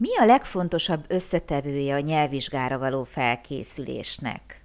Mi 0.00 0.16
a 0.16 0.24
legfontosabb 0.24 1.04
összetevője 1.08 1.94
a 1.94 2.00
nyelvvizsgára 2.00 2.78
való 2.78 3.04
felkészülésnek? 3.04 4.64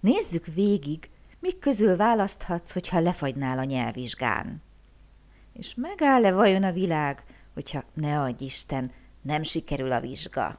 Nézzük 0.00 0.46
végig, 0.46 1.10
mik 1.40 1.58
közül 1.58 1.96
választhatsz, 1.96 2.72
hogyha 2.72 3.00
lefagynál 3.00 3.58
a 3.58 3.64
nyelvvizsgán. 3.64 4.62
És 5.52 5.74
megáll-e 5.74 6.32
vajon 6.32 6.62
a 6.62 6.72
világ, 6.72 7.24
hogyha 7.54 7.84
ne 7.94 8.20
adj 8.20 8.44
Isten, 8.44 8.92
nem 9.22 9.42
sikerül 9.42 9.92
a 9.92 10.00
vizsga? 10.00 10.58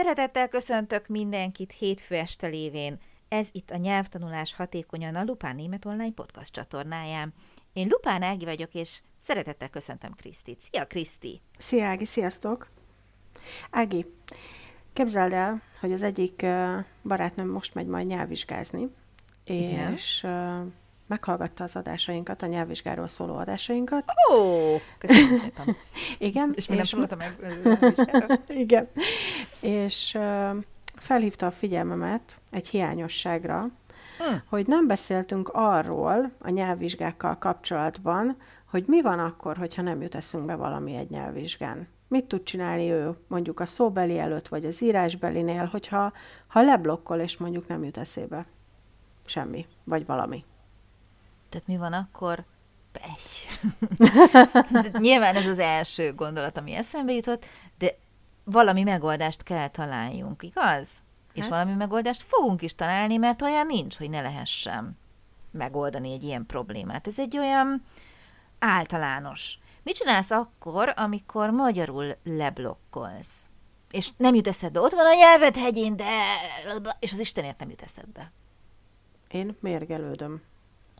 Szeretettel 0.00 0.48
köszöntök 0.48 1.06
mindenkit 1.06 1.72
hétfő 1.72 2.14
este 2.14 2.46
lévén. 2.46 3.00
Ez 3.28 3.48
itt 3.52 3.70
a 3.70 3.76
Nyelvtanulás 3.76 4.54
Hatékonyan 4.54 5.14
a 5.14 5.24
Lupán 5.24 5.56
Német 5.56 5.84
Online 5.84 6.12
Podcast 6.12 6.52
csatornáján. 6.52 7.34
Én 7.72 7.86
Lupán 7.90 8.22
Ági 8.22 8.44
vagyok, 8.44 8.74
és 8.74 9.02
szeretettel 9.22 9.68
köszöntöm 9.68 10.14
Krisztit. 10.14 10.60
Szia, 10.70 10.86
Kriszti! 10.86 11.40
Szia, 11.58 11.86
Ági, 11.86 12.04
sziasztok! 12.04 12.68
Ági, 13.70 14.06
képzeld 14.92 15.32
el, 15.32 15.62
hogy 15.80 15.92
az 15.92 16.02
egyik 16.02 16.46
barátnőm 17.02 17.48
most 17.48 17.74
megy 17.74 17.86
majd 17.86 18.06
nyelvvizsgázni, 18.06 18.88
Igen. 19.44 19.96
És 21.10 21.16
meghallgatta 21.16 21.64
az 21.64 21.76
adásainkat, 21.76 22.42
a 22.42 22.46
nyelvvizsgáról 22.46 23.06
szóló 23.06 23.36
adásainkat. 23.36 24.04
Ó, 24.32 24.76
köszönöm 24.98 25.38
szépen. 25.38 25.76
Igen. 26.28 26.52
És 26.54 26.66
mi 26.66 26.74
nem 26.74 26.84
tanultam 26.84 27.18
meg 27.18 28.40
Igen. 28.64 28.88
És 29.60 30.14
uh, 30.14 30.56
felhívta 30.98 31.46
a 31.46 31.50
figyelmemet 31.50 32.40
egy 32.50 32.68
hiányosságra, 32.68 33.58
hmm. 34.18 34.42
hogy 34.48 34.66
nem 34.66 34.86
beszéltünk 34.86 35.50
arról 35.52 36.30
a 36.40 36.50
nyelvvizsgákkal 36.50 37.38
kapcsolatban, 37.38 38.36
hogy 38.70 38.84
mi 38.86 39.02
van 39.02 39.18
akkor, 39.18 39.56
hogyha 39.56 39.82
nem 39.82 40.02
jut 40.02 40.14
eszünkbe 40.14 40.54
valami 40.54 40.96
egy 40.96 41.10
nyelvvizsgán. 41.10 41.88
Mit 42.08 42.24
tud 42.24 42.42
csinálni 42.42 42.90
ő 42.90 43.16
mondjuk 43.28 43.60
a 43.60 43.66
szóbeli 43.66 44.18
előtt, 44.18 44.48
vagy 44.48 44.64
az 44.64 44.82
írásbelinél, 44.82 45.64
hogyha 45.64 46.12
ha 46.46 46.62
leblokkol, 46.62 47.18
és 47.18 47.36
mondjuk 47.36 47.68
nem 47.68 47.84
jut 47.84 47.98
eszébe 47.98 48.46
semmi, 49.24 49.66
vagy 49.84 50.06
valami. 50.06 50.44
Tehát 51.50 51.66
mi 51.66 51.76
van 51.76 51.92
akkor? 51.92 52.44
Pech. 52.92 53.48
nyilván 55.06 55.36
ez 55.36 55.46
az 55.46 55.58
első 55.58 56.14
gondolat, 56.14 56.56
ami 56.56 56.74
eszembe 56.74 57.12
jutott, 57.12 57.44
de 57.78 57.96
valami 58.44 58.82
megoldást 58.82 59.42
kell 59.42 59.68
találjunk, 59.68 60.42
igaz? 60.42 60.88
Hát. 61.28 61.36
És 61.36 61.48
valami 61.48 61.72
megoldást 61.72 62.22
fogunk 62.22 62.62
is 62.62 62.74
találni, 62.74 63.16
mert 63.16 63.42
olyan 63.42 63.66
nincs, 63.66 63.96
hogy 63.96 64.10
ne 64.10 64.20
lehessen 64.20 64.98
megoldani 65.50 66.12
egy 66.12 66.22
ilyen 66.22 66.46
problémát. 66.46 67.06
Ez 67.06 67.18
egy 67.18 67.38
olyan 67.38 67.84
általános. 68.58 69.58
Mit 69.82 69.94
csinálsz 69.94 70.30
akkor, 70.30 70.92
amikor 70.96 71.50
magyarul 71.50 72.16
leblokkolsz? 72.24 73.34
És 73.90 74.10
nem 74.16 74.34
jut 74.34 74.48
eszedbe. 74.48 74.80
Ott 74.80 74.92
van 74.92 75.06
a 75.06 75.14
nyelved 75.14 75.56
hegyén, 75.56 75.96
de... 75.96 76.04
És 76.98 77.12
az 77.12 77.18
Istenért 77.18 77.58
nem 77.58 77.70
jut 77.70 77.82
eszedbe. 77.82 78.32
Én 79.30 79.56
mérgelődöm 79.60 80.42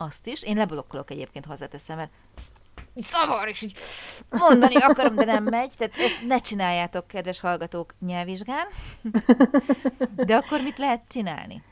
azt 0.00 0.26
is. 0.26 0.42
Én 0.42 0.56
leblokkolok 0.56 1.10
egyébként 1.10 1.46
hozzáteszem, 1.46 1.96
mert 1.96 2.10
szavar, 2.96 3.48
és 3.48 3.62
így 3.62 3.78
mondani 4.30 4.74
akarom, 4.88 5.14
de 5.14 5.24
nem 5.24 5.44
megy. 5.44 5.72
Tehát 5.76 5.96
ezt 5.96 6.26
ne 6.26 6.38
csináljátok, 6.38 7.06
kedves 7.06 7.40
hallgatók, 7.40 7.94
nyelvvizsgán. 8.06 8.66
De 10.14 10.36
akkor 10.36 10.60
mit 10.62 10.78
lehet 10.78 11.02
csinálni? 11.08 11.62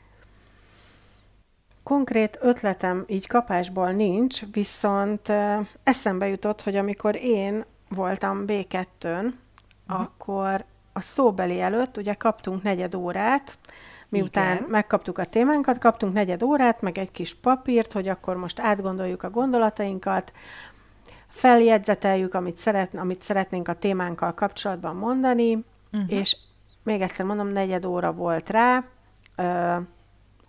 Konkrét 1.83 2.37
ötletem 2.41 3.03
így 3.07 3.27
kapásból 3.27 3.91
nincs, 3.91 4.41
viszont 4.51 5.33
eszembe 5.83 6.27
jutott, 6.27 6.61
hogy 6.61 6.75
amikor 6.75 7.15
én 7.15 7.65
voltam 7.89 8.43
B2-n, 8.47 9.03
uh-huh. 9.03 9.23
Mhm. 9.23 9.31
akkor 10.01 10.65
a 10.93 11.01
szóbeli 11.01 11.61
előtt 11.61 11.97
ugye 11.97 12.13
kaptunk 12.13 12.63
negyed 12.63 12.95
órát, 12.95 13.59
Miután 14.09 14.55
Igen. 14.55 14.69
megkaptuk 14.69 15.17
a 15.17 15.25
témánkat, 15.25 15.77
kaptunk 15.77 16.13
negyed 16.13 16.43
órát, 16.43 16.81
meg 16.81 16.97
egy 16.97 17.11
kis 17.11 17.35
papírt, 17.35 17.93
hogy 17.93 18.07
akkor 18.07 18.35
most 18.35 18.59
átgondoljuk 18.59 19.23
a 19.23 19.29
gondolatainkat, 19.29 20.33
feljegyzeteljük, 21.27 22.33
amit, 22.33 22.57
szeret, 22.57 22.95
amit 22.95 23.21
szeretnénk 23.21 23.67
a 23.67 23.73
témánkkal 23.73 24.33
kapcsolatban 24.33 24.95
mondani, 24.95 25.65
uh-huh. 25.91 26.11
és 26.11 26.37
még 26.83 27.01
egyszer 27.01 27.25
mondom, 27.25 27.47
negyed 27.47 27.85
óra 27.85 28.11
volt 28.13 28.49
rá, 28.49 28.83
ö, 29.35 29.75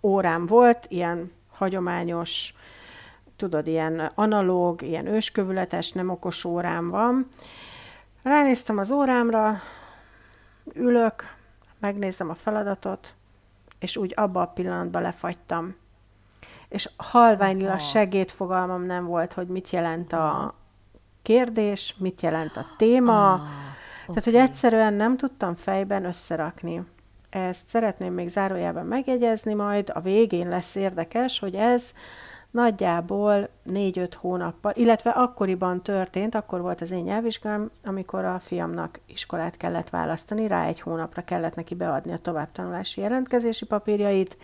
órám 0.01 0.45
volt, 0.45 0.85
ilyen 0.87 1.31
hagyományos, 1.51 2.53
tudod, 3.35 3.67
ilyen 3.67 4.11
analóg, 4.15 4.81
ilyen 4.81 5.05
őskövületes, 5.05 5.91
nem 5.91 6.09
okos 6.09 6.45
órám 6.45 6.89
van. 6.89 7.27
Ránéztem 8.23 8.77
az 8.77 8.91
órámra, 8.91 9.59
ülök, 10.73 11.23
megnézem 11.79 12.29
a 12.29 12.35
feladatot, 12.35 13.15
és 13.81 13.97
úgy 13.97 14.13
abba 14.15 14.41
a 14.41 14.45
pillanatban 14.45 15.01
lefagytam. 15.01 15.75
És 16.69 16.89
halványla 16.97 17.77
segédfogalmam 17.77 18.83
nem 18.83 19.05
volt, 19.05 19.33
hogy 19.33 19.47
mit 19.47 19.69
jelent 19.69 20.13
a 20.13 20.55
kérdés, 21.21 21.95
mit 21.97 22.21
jelent 22.21 22.57
a 22.57 22.65
téma. 22.77 23.33
Ah, 23.33 23.39
Tehát, 24.07 24.23
hogy 24.23 24.35
egyszerűen 24.35 24.93
nem 24.93 25.17
tudtam 25.17 25.55
fejben 25.55 26.05
összerakni. 26.05 26.83
Ezt 27.29 27.67
szeretném 27.67 28.13
még 28.13 28.27
zárójában 28.27 28.85
megjegyezni, 28.85 29.53
majd 29.53 29.91
a 29.93 29.99
végén 29.99 30.49
lesz 30.49 30.75
érdekes, 30.75 31.39
hogy 31.39 31.55
ez 31.55 31.93
nagyjából 32.51 33.49
négy-öt 33.63 34.13
hónappal, 34.13 34.71
illetve 34.75 35.09
akkoriban 35.09 35.83
történt, 35.83 36.35
akkor 36.35 36.61
volt 36.61 36.81
az 36.81 36.91
én 36.91 37.03
nyelvvizsgám, 37.03 37.71
amikor 37.83 38.25
a 38.25 38.39
fiamnak 38.39 38.99
iskolát 39.05 39.57
kellett 39.57 39.89
választani, 39.89 40.47
rá 40.47 40.65
egy 40.65 40.79
hónapra 40.79 41.21
kellett 41.21 41.55
neki 41.55 41.75
beadni 41.75 42.13
a 42.13 42.17
továbbtanulási 42.17 43.01
jelentkezési 43.01 43.65
papírjait, 43.65 44.37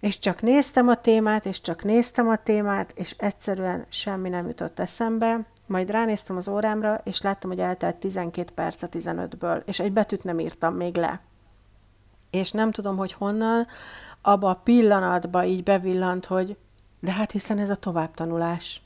és 0.00 0.18
csak 0.18 0.42
néztem 0.42 0.88
a 0.88 0.94
témát, 0.94 1.46
és 1.46 1.60
csak 1.60 1.84
néztem 1.84 2.28
a 2.28 2.36
témát, 2.36 2.92
és 2.96 3.14
egyszerűen 3.18 3.84
semmi 3.88 4.28
nem 4.28 4.46
jutott 4.46 4.78
eszembe, 4.78 5.46
majd 5.66 5.90
ránéztem 5.90 6.36
az 6.36 6.48
órámra, 6.48 7.00
és 7.04 7.20
láttam, 7.20 7.50
hogy 7.50 7.60
eltelt 7.60 7.96
12 7.96 8.52
perc 8.54 8.82
a 8.82 8.88
15-ből, 8.88 9.62
és 9.64 9.80
egy 9.80 9.92
betűt 9.92 10.24
nem 10.24 10.38
írtam 10.38 10.74
még 10.74 10.96
le. 10.96 11.20
És 12.30 12.50
nem 12.50 12.70
tudom, 12.70 12.96
hogy 12.96 13.12
honnan, 13.12 13.66
abba 14.22 14.50
a 14.50 14.60
pillanatba 14.64 15.44
így 15.44 15.62
bevillant, 15.62 16.26
hogy 16.26 16.56
de 17.04 17.12
hát 17.12 17.30
hiszen 17.30 17.58
ez 17.58 17.70
a 17.70 17.76
továbbtanulás, 17.76 18.82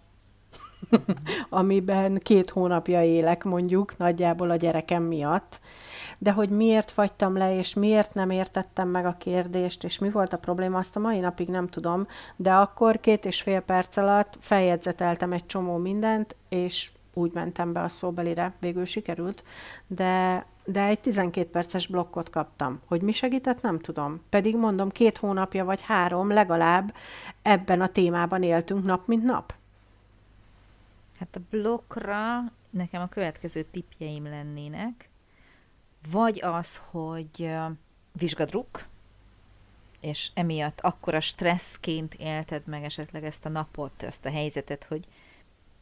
amiben 1.48 2.18
két 2.22 2.50
hónapja 2.50 3.02
élek 3.02 3.44
mondjuk, 3.44 3.96
nagyjából 3.96 4.50
a 4.50 4.56
gyerekem 4.56 5.02
miatt, 5.02 5.60
de 6.18 6.32
hogy 6.32 6.50
miért 6.50 6.90
fagytam 6.90 7.36
le, 7.36 7.56
és 7.56 7.74
miért 7.74 8.14
nem 8.14 8.30
értettem 8.30 8.88
meg 8.88 9.06
a 9.06 9.16
kérdést, 9.18 9.84
és 9.84 9.98
mi 9.98 10.10
volt 10.10 10.32
a 10.32 10.38
probléma, 10.38 10.78
azt 10.78 10.96
a 10.96 11.00
mai 11.00 11.18
napig 11.18 11.48
nem 11.48 11.68
tudom, 11.68 12.06
de 12.36 12.52
akkor 12.52 13.00
két 13.00 13.24
és 13.24 13.42
fél 13.42 13.60
perc 13.60 13.96
alatt 13.96 14.36
feljegyzeteltem 14.40 15.32
egy 15.32 15.46
csomó 15.46 15.76
mindent, 15.76 16.36
és 16.48 16.90
úgy 17.14 17.32
mentem 17.32 17.72
be 17.72 17.82
a 17.82 17.88
szóbelire, 17.88 18.54
végül 18.60 18.84
sikerült, 18.84 19.44
de 19.86 20.46
de 20.70 20.82
egy 20.84 21.00
12 21.00 21.50
perces 21.50 21.86
blokkot 21.86 22.30
kaptam. 22.30 22.80
Hogy 22.86 23.02
mi 23.02 23.12
segített, 23.12 23.62
nem 23.62 23.78
tudom. 23.78 24.22
Pedig 24.28 24.56
mondom, 24.56 24.88
két 24.88 25.18
hónapja 25.18 25.64
vagy 25.64 25.80
három 25.80 26.30
legalább 26.30 26.94
ebben 27.42 27.80
a 27.80 27.88
témában 27.88 28.42
éltünk 28.42 28.84
nap, 28.84 29.06
mint 29.06 29.24
nap. 29.24 29.54
Hát 31.18 31.36
a 31.36 31.40
blokkra 31.50 32.52
nekem 32.70 33.02
a 33.02 33.08
következő 33.08 33.62
tipjeim 33.62 34.24
lennének. 34.24 35.08
Vagy 36.10 36.42
az, 36.42 36.80
hogy 36.90 37.50
vizsgadruk, 38.12 38.84
és 40.00 40.30
emiatt 40.34 40.80
akkora 40.80 41.20
stresszként 41.20 42.14
élted 42.14 42.66
meg 42.66 42.84
esetleg 42.84 43.24
ezt 43.24 43.44
a 43.44 43.48
napot, 43.48 44.02
ezt 44.02 44.24
a 44.24 44.30
helyzetet, 44.30 44.84
hogy 44.84 45.04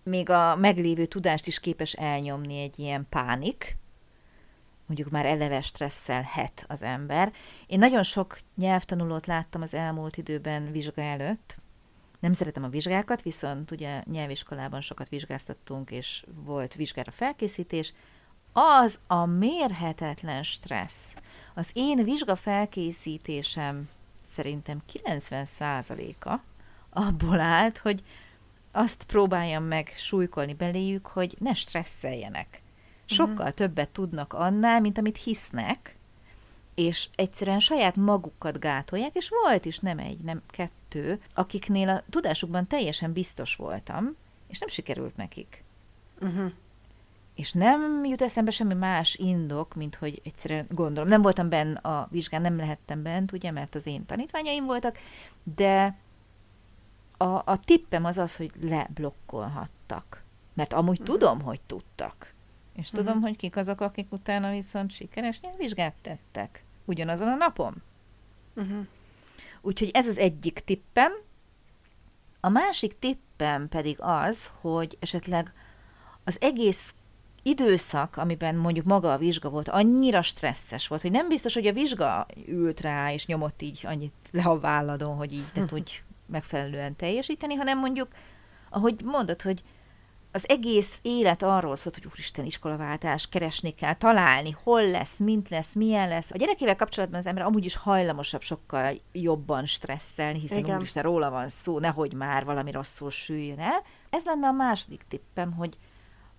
még 0.02 0.30
a 0.30 0.56
meglévő 0.56 1.06
tudást 1.06 1.46
is 1.46 1.60
képes 1.60 1.92
elnyomni 1.92 2.60
egy 2.60 2.78
ilyen 2.78 3.06
pánik, 3.08 3.76
mondjuk 4.86 5.10
már 5.10 5.26
eleve 5.26 5.60
stresszelhet 5.60 6.64
az 6.68 6.82
ember. 6.82 7.32
Én 7.66 7.78
nagyon 7.78 8.02
sok 8.02 8.38
nyelvtanulót 8.56 9.26
láttam 9.26 9.62
az 9.62 9.74
elmúlt 9.74 10.16
időben 10.16 10.72
vizsga 10.72 11.02
előtt, 11.02 11.56
Nem 12.20 12.32
szeretem 12.32 12.64
a 12.64 12.68
vizsgákat, 12.68 13.22
viszont 13.22 13.70
ugye 13.70 14.02
nyelviskolában 14.04 14.80
sokat 14.80 15.08
vizsgáztattunk, 15.08 15.90
és 15.90 16.24
volt 16.34 16.74
vizsgára 16.74 17.10
felkészítés. 17.10 17.92
Az 18.52 18.98
a 19.06 19.24
mérhetetlen 19.24 20.42
stressz. 20.42 21.14
Az 21.54 21.70
én 21.72 22.04
vizsga 22.04 22.36
felkészítésem 22.36 23.88
szerintem 24.28 24.82
90%-a 24.92 26.36
abból 26.90 27.40
állt, 27.40 27.78
hogy 27.78 28.02
azt 28.72 29.04
próbáljam 29.04 29.64
meg 29.64 29.92
súlykolni 29.96 30.54
beléjük, 30.54 31.06
hogy 31.06 31.36
ne 31.38 31.54
stresszeljenek. 31.54 32.62
Sokkal 33.06 33.34
uh-huh. 33.34 33.54
többet 33.54 33.88
tudnak 33.88 34.32
annál, 34.32 34.80
mint 34.80 34.98
amit 34.98 35.22
hisznek, 35.22 35.96
és 36.74 37.08
egyszerűen 37.14 37.60
saját 37.60 37.96
magukat 37.96 38.58
gátolják, 38.58 39.14
és 39.14 39.28
volt 39.28 39.64
is 39.64 39.78
nem 39.78 39.98
egy, 39.98 40.18
nem 40.18 40.42
kettő, 40.46 41.20
akiknél 41.34 41.88
a 41.88 42.02
tudásukban 42.10 42.66
teljesen 42.66 43.12
biztos 43.12 43.56
voltam, 43.56 44.16
és 44.48 44.58
nem 44.58 44.68
sikerült 44.68 45.16
nekik. 45.16 45.64
Uh-huh. 46.20 46.52
És 47.34 47.52
nem 47.52 48.04
jut 48.04 48.22
eszembe 48.22 48.50
semmi 48.50 48.74
más 48.74 49.14
indok, 49.14 49.74
mint 49.74 49.94
hogy 49.94 50.20
egyszerűen 50.24 50.66
gondolom. 50.70 51.08
Nem 51.08 51.22
voltam 51.22 51.48
benne 51.48 51.78
a 51.78 52.08
vizsgán, 52.10 52.40
nem 52.40 52.56
lehettem 52.56 53.02
bent, 53.02 53.32
ugye, 53.32 53.50
mert 53.50 53.74
az 53.74 53.86
én 53.86 54.06
tanítványaim 54.06 54.64
voltak, 54.64 54.98
de 55.56 55.96
a, 57.16 57.24
a 57.24 57.60
tippem 57.64 58.04
az 58.04 58.18
az, 58.18 58.36
hogy 58.36 58.50
leblokkolhattak. 58.60 60.22
Mert 60.54 60.72
amúgy 60.72 61.00
uh-huh. 61.00 61.16
tudom, 61.16 61.40
hogy 61.40 61.60
tudtak. 61.66 62.34
És 62.76 62.86
uh-huh. 62.86 63.04
tudom, 63.04 63.20
hogy 63.20 63.36
kik 63.36 63.56
azok, 63.56 63.80
akik 63.80 64.12
utána 64.12 64.50
viszont 64.50 64.90
sikeres 64.90 65.40
nyelvvizsgát 65.40 65.94
tettek. 66.02 66.64
Ugyanazon 66.84 67.28
a 67.28 67.34
napon. 67.34 67.82
Uh-huh. 68.54 68.86
Úgyhogy 69.60 69.90
ez 69.92 70.06
az 70.06 70.18
egyik 70.18 70.58
tippem. 70.58 71.12
A 72.40 72.48
másik 72.48 72.98
tippem 72.98 73.68
pedig 73.68 73.96
az, 74.00 74.52
hogy 74.60 74.96
esetleg 75.00 75.52
az 76.24 76.36
egész 76.40 76.94
időszak, 77.42 78.16
amiben 78.16 78.54
mondjuk 78.54 78.86
maga 78.86 79.12
a 79.12 79.18
vizsga 79.18 79.48
volt, 79.48 79.68
annyira 79.68 80.22
stresszes 80.22 80.88
volt, 80.88 81.02
hogy 81.02 81.10
nem 81.10 81.28
biztos, 81.28 81.54
hogy 81.54 81.66
a 81.66 81.72
vizsga 81.72 82.26
ült 82.46 82.80
rá, 82.80 83.12
és 83.12 83.26
nyomott 83.26 83.62
így 83.62 83.80
annyit 83.84 84.14
le 84.30 84.42
a 84.42 84.60
válladon, 84.60 85.16
hogy 85.16 85.32
így 85.32 85.44
ne 85.54 85.64
tudj 85.74 86.02
megfelelően 86.26 86.96
teljesíteni, 86.96 87.54
hanem 87.54 87.78
mondjuk, 87.78 88.08
ahogy 88.68 89.00
mondod, 89.04 89.42
hogy 89.42 89.62
az 90.36 90.48
egész 90.48 90.98
élet 91.02 91.42
arról 91.42 91.76
szólt, 91.76 91.94
hogy 91.94 92.06
úristen, 92.06 92.44
iskolaváltás, 92.44 93.28
keresni 93.28 93.74
kell, 93.74 93.94
találni, 93.94 94.56
hol 94.62 94.90
lesz, 94.90 95.18
mint 95.18 95.48
lesz, 95.48 95.74
milyen 95.74 96.08
lesz. 96.08 96.30
A 96.30 96.36
gyerekével 96.36 96.76
kapcsolatban 96.76 97.18
az 97.18 97.26
ember 97.26 97.44
amúgy 97.44 97.64
is 97.64 97.76
hajlamosabb 97.76 98.42
sokkal 98.42 99.00
jobban 99.12 99.66
stresszelni, 99.66 100.38
hiszen 100.38 100.58
Igen. 100.58 100.76
úristen, 100.76 101.02
róla 101.02 101.30
van 101.30 101.48
szó, 101.48 101.78
nehogy 101.78 102.12
már 102.12 102.44
valami 102.44 102.70
rosszul 102.70 103.10
süljön 103.10 103.58
el. 103.58 103.82
Ez 104.10 104.24
lenne 104.24 104.46
a 104.46 104.52
második 104.52 105.04
tippem, 105.08 105.52
hogy, 105.52 105.76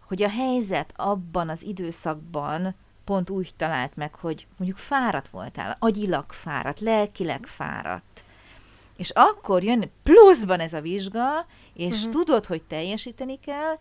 hogy 0.08 0.24
a 0.24 0.30
helyzet 0.30 0.94
abban 0.96 1.50
az 1.50 1.64
időszakban 1.64 2.76
pont 3.04 3.30
úgy 3.30 3.54
talált 3.58 3.96
meg, 3.96 4.16
hogy 4.16 4.48
mondjuk 4.58 4.80
fáradt 4.80 5.30
voltál, 5.30 5.76
agyilag 5.80 6.32
fáradt, 6.32 6.80
lelkileg 6.80 7.46
fáradt 7.46 8.24
és 8.98 9.10
akkor 9.10 9.64
jön 9.64 9.92
pluszban 10.04 10.60
ez 10.60 10.74
a 10.74 10.82
vizsga, 10.82 11.46
és 11.74 11.96
uh-huh. 11.98 12.12
tudod, 12.12 12.46
hogy 12.46 12.64
teljesíteni 12.64 13.40
kell, 13.40 13.78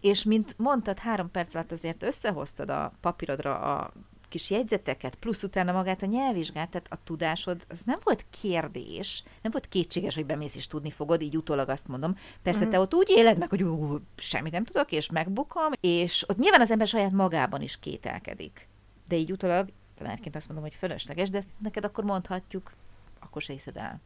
és 0.00 0.24
mint 0.24 0.54
mondtad, 0.58 0.98
három 0.98 1.30
perc 1.30 1.54
alatt 1.54 1.72
azért 1.72 2.02
összehoztad 2.02 2.70
a 2.70 2.92
papírodra 3.00 3.58
a 3.58 3.92
kis 4.28 4.50
jegyzeteket, 4.50 5.14
plusz 5.14 5.42
utána 5.42 5.72
magát 5.72 6.02
a 6.02 6.06
nyelvvizsgát, 6.06 6.70
tehát 6.70 6.86
a 6.90 6.98
tudásod, 7.04 7.64
az 7.68 7.80
nem 7.84 7.98
volt 8.04 8.24
kérdés, 8.40 9.22
nem 9.42 9.52
volt 9.52 9.68
kétséges, 9.68 10.14
hogy 10.14 10.26
bemész 10.26 10.56
és 10.56 10.66
tudni 10.66 10.90
fogod, 10.90 11.20
így 11.20 11.36
utólag 11.36 11.68
azt 11.68 11.88
mondom. 11.88 12.16
Persze 12.42 12.58
uh-huh. 12.58 12.74
te 12.74 12.80
ott 12.80 12.94
úgy 12.94 13.08
éled 13.10 13.38
meg, 13.38 13.48
hogy 13.48 13.62
ú, 13.62 13.98
semmit 14.16 14.52
nem 14.52 14.64
tudok, 14.64 14.92
és 14.92 15.10
megbukom, 15.10 15.72
és 15.80 16.28
ott 16.28 16.38
nyilván 16.38 16.60
az 16.60 16.70
ember 16.70 16.86
saját 16.86 17.12
magában 17.12 17.62
is 17.62 17.78
kételkedik. 17.78 18.68
De 19.06 19.16
így 19.16 19.32
utólag, 19.32 19.68
tanárként 19.96 20.36
azt 20.36 20.48
mondom, 20.48 20.66
hogy 20.66 20.74
fölösleges, 20.74 21.30
de 21.30 21.42
neked 21.58 21.84
akkor 21.84 22.04
mondhatjuk, 22.04 22.72
akkor 23.20 23.42
se 23.42 23.52
hiszed 23.52 23.76
el. 23.76 24.00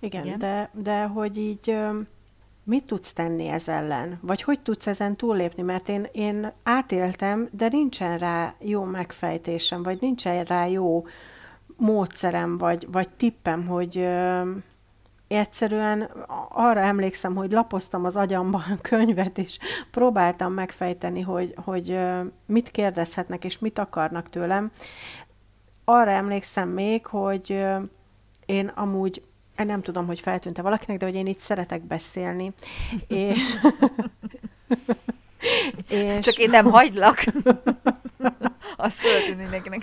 Igen, 0.00 0.24
Igen. 0.24 0.38
De, 0.38 0.70
de 0.72 1.02
hogy 1.02 1.36
így 1.36 1.76
mit 2.68 2.84
tudsz 2.84 3.12
tenni 3.12 3.46
ez 3.46 3.68
ellen? 3.68 4.18
Vagy 4.22 4.42
hogy 4.42 4.60
tudsz 4.60 4.86
ezen 4.86 5.16
túllépni? 5.16 5.62
Mert 5.62 5.88
én, 5.88 6.06
én 6.12 6.52
átéltem, 6.62 7.48
de 7.52 7.68
nincsen 7.68 8.18
rá 8.18 8.54
jó 8.58 8.84
megfejtésem, 8.84 9.82
vagy 9.82 9.98
nincsen 10.00 10.44
rá 10.44 10.66
jó 10.66 11.04
módszerem, 11.76 12.56
vagy, 12.56 12.86
vagy 12.92 13.08
tippem, 13.08 13.66
hogy 13.66 13.98
ö, 13.98 14.50
egyszerűen 15.28 16.10
arra 16.48 16.80
emlékszem, 16.80 17.34
hogy 17.34 17.52
lapoztam 17.52 18.04
az 18.04 18.16
agyamban 18.16 18.64
a 18.70 18.80
könyvet, 18.80 19.38
és 19.38 19.58
próbáltam 19.90 20.52
megfejteni, 20.52 21.20
hogy, 21.20 21.54
hogy 21.64 21.90
ö, 21.90 22.20
mit 22.46 22.70
kérdezhetnek, 22.70 23.44
és 23.44 23.58
mit 23.58 23.78
akarnak 23.78 24.30
tőlem. 24.30 24.70
Arra 25.84 26.10
emlékszem 26.10 26.68
még, 26.68 27.06
hogy 27.06 27.52
ö, 27.52 27.78
én 28.46 28.66
amúgy 28.66 29.22
nem 29.66 29.82
tudom, 29.82 30.06
hogy 30.06 30.20
feltűnte 30.20 30.62
valakinek, 30.62 30.98
de 30.98 31.06
hogy 31.06 31.14
én 31.14 31.26
így 31.26 31.38
szeretek 31.38 31.82
beszélni. 31.82 32.52
és... 33.08 33.56
és... 35.88 36.18
Csak 36.18 36.38
én 36.38 36.50
nem 36.50 36.64
hagylak. 36.64 37.24
Az 38.76 38.94
feltűnt 38.94 39.38
mindenkinek. 39.38 39.82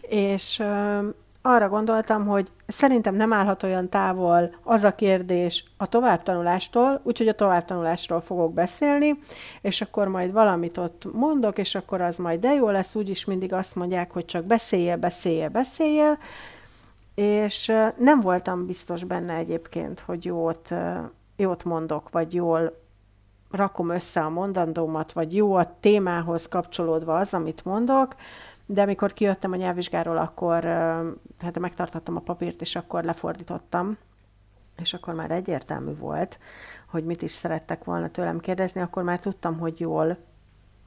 és 0.00 0.58
uh, 0.58 1.04
arra 1.46 1.68
gondoltam, 1.68 2.26
hogy 2.26 2.48
szerintem 2.66 3.14
nem 3.14 3.32
állhat 3.32 3.62
olyan 3.62 3.88
távol 3.88 4.54
az 4.62 4.84
a 4.84 4.94
kérdés 4.94 5.64
a 5.76 5.86
továbbtanulástól, 5.86 7.00
úgyhogy 7.02 7.28
a 7.28 7.34
továbbtanulásról 7.34 8.20
fogok 8.20 8.54
beszélni, 8.54 9.18
és 9.60 9.80
akkor 9.80 10.08
majd 10.08 10.32
valamit 10.32 10.78
ott 10.78 11.02
mondok, 11.12 11.58
és 11.58 11.74
akkor 11.74 12.00
az 12.00 12.16
majd 12.16 12.40
de 12.40 12.52
jó 12.52 12.70
lesz, 12.70 12.94
úgyis 12.94 13.24
mindig 13.24 13.52
azt 13.52 13.74
mondják, 13.74 14.12
hogy 14.12 14.24
csak 14.24 14.44
beszélje, 14.44 14.96
beszélje, 14.96 15.48
beszélje, 15.48 16.18
és 17.16 17.72
nem 17.98 18.20
voltam 18.20 18.66
biztos 18.66 19.04
benne 19.04 19.34
egyébként, 19.34 20.00
hogy 20.00 20.24
jót, 20.24 20.74
jót 21.36 21.64
mondok, 21.64 22.10
vagy 22.10 22.34
jól 22.34 22.84
rakom 23.50 23.90
össze 23.90 24.20
a 24.20 24.28
mondandómat, 24.28 25.12
vagy 25.12 25.34
jó 25.34 25.54
a 25.54 25.76
témához 25.80 26.48
kapcsolódva 26.48 27.16
az, 27.16 27.34
amit 27.34 27.64
mondok, 27.64 28.16
de 28.66 28.82
amikor 28.82 29.12
kijöttem 29.12 29.52
a 29.52 29.56
nyelvvizsgáról, 29.56 30.16
akkor 30.16 30.60
tehát 31.38 31.58
megtartottam 31.58 32.16
a 32.16 32.20
papírt, 32.20 32.60
és 32.60 32.76
akkor 32.76 33.04
lefordítottam, 33.04 33.96
és 34.76 34.94
akkor 34.94 35.14
már 35.14 35.30
egyértelmű 35.30 35.94
volt, 35.94 36.38
hogy 36.90 37.04
mit 37.04 37.22
is 37.22 37.30
szerettek 37.30 37.84
volna 37.84 38.08
tőlem 38.08 38.40
kérdezni, 38.40 38.80
akkor 38.80 39.02
már 39.02 39.18
tudtam, 39.18 39.58
hogy 39.58 39.80
jól 39.80 40.16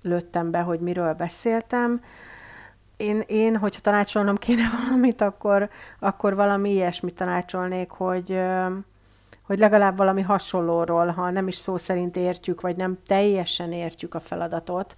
lőttem 0.01 0.51
be, 0.51 0.59
hogy 0.59 0.79
miről 0.79 1.13
beszéltem, 1.13 2.01
én, 2.99 3.23
én, 3.27 3.57
hogyha 3.57 3.81
tanácsolnom 3.81 4.37
kéne 4.37 4.69
valamit, 4.83 5.21
akkor, 5.21 5.69
akkor 5.99 6.35
valami 6.35 6.71
ilyesmit 6.71 7.15
tanácsolnék, 7.15 7.89
hogy, 7.89 8.39
hogy 9.43 9.59
legalább 9.59 9.97
valami 9.97 10.21
hasonlóról, 10.21 11.07
ha 11.07 11.29
nem 11.29 11.47
is 11.47 11.55
szó 11.55 11.77
szerint 11.77 12.15
értjük, 12.15 12.61
vagy 12.61 12.75
nem 12.75 12.97
teljesen 13.07 13.71
értjük 13.71 14.13
a 14.13 14.19
feladatot, 14.19 14.95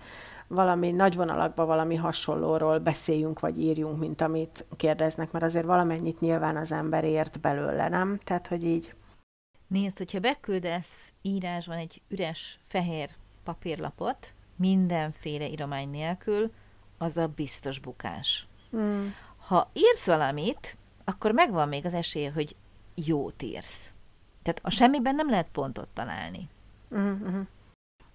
valami 0.48 0.92
nagy 0.92 1.16
vonalakban 1.16 1.66
valami 1.66 1.96
hasonlóról 1.96 2.80
beszéljünk, 2.80 3.40
vagy 3.40 3.60
írjunk, 3.60 4.00
mint 4.00 4.22
amit 4.22 4.66
kérdeznek, 4.78 5.32
mert 5.32 5.46
azért 5.46 5.66
valamennyit 5.66 6.20
nyilván 6.20 6.58
az 6.58 6.72
ember 6.72 7.04
ért 7.04 7.40
belőle, 7.40 7.90
nem? 7.90 8.20
Tehát, 8.24 8.48
hogy 8.48 8.64
így. 8.64 8.94
Nézd, 9.68 9.98
hogyha 9.98 10.20
beküldesz 10.20 11.14
írásban 11.22 11.78
egy 11.78 12.02
üres 12.08 12.58
fehér 12.62 13.10
papírlapot, 13.44 14.34
mindenféle 14.56 15.46
iromány 15.46 15.90
nélkül, 15.90 16.52
az 17.02 17.18
a 17.18 17.28
biztos 17.28 17.80
bukás. 17.80 18.48
Mm. 18.76 19.08
Ha 19.38 19.70
írsz 19.74 20.06
valamit, 20.06 20.78
akkor 21.04 21.32
megvan 21.32 21.68
még 21.68 21.86
az 21.86 21.94
esélye, 21.94 22.32
hogy 22.32 22.56
jót 22.96 23.42
írsz. 23.42 23.94
Tehát 24.44 24.60
a 24.64 24.70
semmiben 24.70 25.16
nem 25.16 25.30
lehet 25.30 25.48
pontot 25.52 25.88
találni. 25.94 26.50
Mm-hmm. 26.96 27.42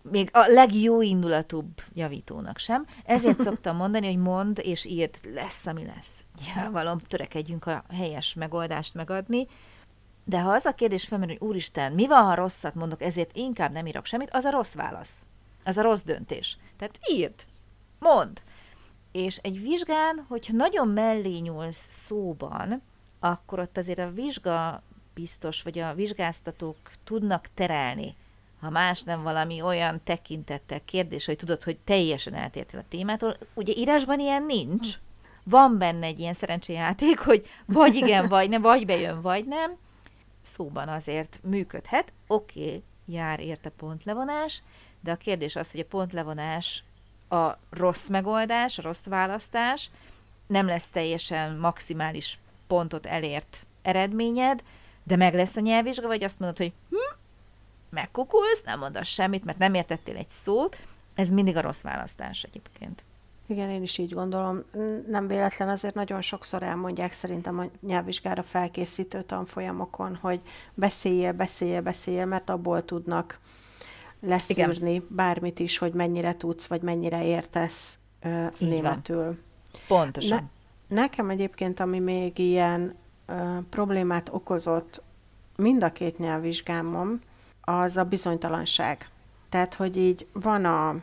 Még 0.03 0.29
a 0.33 0.47
legjó 0.47 1.03
indulatúbb 1.03 1.81
javítónak 1.95 2.59
sem. 2.59 2.87
Ezért 3.05 3.43
szoktam 3.49 3.77
mondani, 3.77 4.07
hogy 4.07 4.23
mond 4.23 4.59
és 4.63 4.85
írd, 4.85 5.19
lesz, 5.35 5.67
ami 5.67 5.85
lesz. 5.85 6.25
Nyilvánvalóan 6.45 7.03
törekedjünk 7.09 7.67
a 7.67 7.85
helyes 7.91 8.35
megoldást 8.35 8.95
megadni, 8.95 9.47
de 10.25 10.41
ha 10.41 10.51
az 10.51 10.65
a 10.65 10.75
kérdés 10.75 11.05
felmerül, 11.05 11.37
hogy 11.39 11.49
úristen, 11.49 11.93
mi 11.93 12.07
van, 12.07 12.25
ha 12.25 12.35
rosszat 12.35 12.75
mondok, 12.75 13.03
ezért 13.03 13.37
inkább 13.37 13.73
nem 13.73 13.87
írok 13.87 14.05
semmit, 14.05 14.31
az 14.31 14.45
a 14.45 14.51
rossz 14.51 14.75
válasz. 14.75 15.27
Az 15.65 15.79
a 15.79 15.83
rossz 15.83 16.03
döntés. 16.03 16.59
Tehát 16.77 16.99
írd, 17.11 17.45
mondd. 17.99 18.39
És 19.17 19.37
egy 19.37 19.63
vizsgán, 19.63 20.25
hogyha 20.29 20.53
nagyon 20.53 20.89
mellé 20.89 21.39
nyúlsz 21.39 21.87
szóban, 21.89 22.83
akkor 23.19 23.59
ott 23.59 23.77
azért 23.77 23.99
a 23.99 24.11
vizsga 24.11 24.83
biztos, 25.15 25.63
vagy 25.63 25.79
a 25.79 25.95
vizsgáztatók 25.95 26.77
tudnak 27.05 27.47
terelni, 27.55 28.15
ha 28.61 28.71
más 28.71 29.03
nem 29.03 29.23
valami 29.23 29.61
olyan 29.61 30.01
tekintettel 30.05 30.81
kérdés, 30.85 31.27
hogy 31.27 31.37
tudod, 31.37 31.63
hogy 31.63 31.79
teljesen 31.85 32.35
eltértél 32.35 32.81
a 32.81 32.89
témától. 32.89 33.37
Ugye 33.55 33.73
írásban 33.77 34.21
ilyen 34.21 34.43
nincs. 34.43 34.99
Van 35.45 35.79
benne 35.79 36.07
egy 36.07 36.19
ilyen 36.19 36.35
szerencséjáték, 36.35 37.19
hogy 37.19 37.47
vagy 37.67 37.95
igen, 37.95 38.29
vagy 38.29 38.49
nem, 38.49 38.63
vagy 38.63 38.87
bejön, 38.87 39.21
vagy 39.21 39.47
nem. 39.47 39.77
szóban 40.43 40.89
azért 40.89 41.41
működhet. 41.43 42.13
Oké, 42.27 42.65
okay, 42.65 42.83
jár 43.07 43.41
érte 43.41 43.69
pontlevonás, 43.69 44.63
de 45.01 45.11
a 45.11 45.17
kérdés 45.17 45.57
az, 45.57 45.71
hogy 45.71 45.81
a 45.81 45.85
pontlevonás 45.85 46.85
a 47.29 47.59
rossz 47.71 48.09
megoldás, 48.09 48.79
a 48.79 48.83
rossz 48.83 49.05
választás, 49.05 49.91
nem 50.47 50.67
lesz 50.67 50.89
teljesen 50.89 51.57
maximális 51.57 52.39
pontot 52.67 53.07
elért 53.07 53.67
eredményed, 53.83 54.63
de 55.03 55.17
meg 55.17 55.35
lesz 55.35 55.57
a 55.57 55.61
nyelvvizsga, 55.61 56.07
vagy 56.07 56.25
azt 56.25 56.39
mondod, 56.39 56.59
hogy 56.59 56.73
hm, 56.91 57.17
megkukulsz, 57.91 58.63
nem 58.65 58.79
mondasz 58.79 59.09
semmit, 59.09 59.45
mert 59.45 59.59
nem 59.59 59.75
értettél 59.75 60.17
egy 60.17 60.29
szót, 60.29 60.77
ez 61.15 61.29
mindig 61.29 61.57
a 61.57 61.61
rossz 61.61 61.81
választás 61.81 62.43
egyébként. 62.43 63.05
Igen, 63.47 63.71
én 63.71 63.83
is 63.83 63.99
így 63.99 64.13
gondolom. 64.13 64.63
Nem 65.09 65.27
véletlen, 65.27 65.69
azért 65.69 65.95
nagyon 65.95 66.21
sokszor 66.21 66.63
elmondják 66.63 67.13
szerintem 67.13 67.59
a 67.59 67.65
nyelvvizsgára 67.87 68.43
felkészítő 68.43 69.23
tanfolyamokon, 69.23 70.17
hogy 70.17 70.41
beszéljél, 70.75 71.33
beszéljél, 71.33 71.81
beszéljél, 71.81 72.25
mert 72.25 72.51
abból 72.51 72.85
tudnak 72.85 73.39
leszűrni 74.21 74.95
Igen. 74.95 75.07
bármit 75.09 75.59
is, 75.59 75.79
hogy 75.79 75.93
mennyire 75.93 76.37
tudsz, 76.37 76.67
vagy 76.67 76.83
mennyire 76.83 77.25
értesz 77.25 77.99
uh, 78.25 78.47
németül. 78.59 79.25
Van. 79.25 79.39
Pontosan. 79.87 80.51
Ne, 80.89 80.97
nekem 80.97 81.31
egyébként, 81.31 81.81
ami 81.81 81.99
még 81.99 82.39
ilyen 82.39 82.95
uh, 83.29 83.59
problémát 83.71 84.29
okozott 84.33 85.03
mind 85.57 85.83
a 85.83 85.93
két 85.93 86.19
nyelvvizsgámon, 86.19 87.21
az 87.61 87.97
a 87.97 88.05
bizonytalanság. 88.05 89.09
Tehát, 89.49 89.75
hogy 89.75 89.97
így 89.97 90.27
van 90.33 90.65
a 90.65 91.03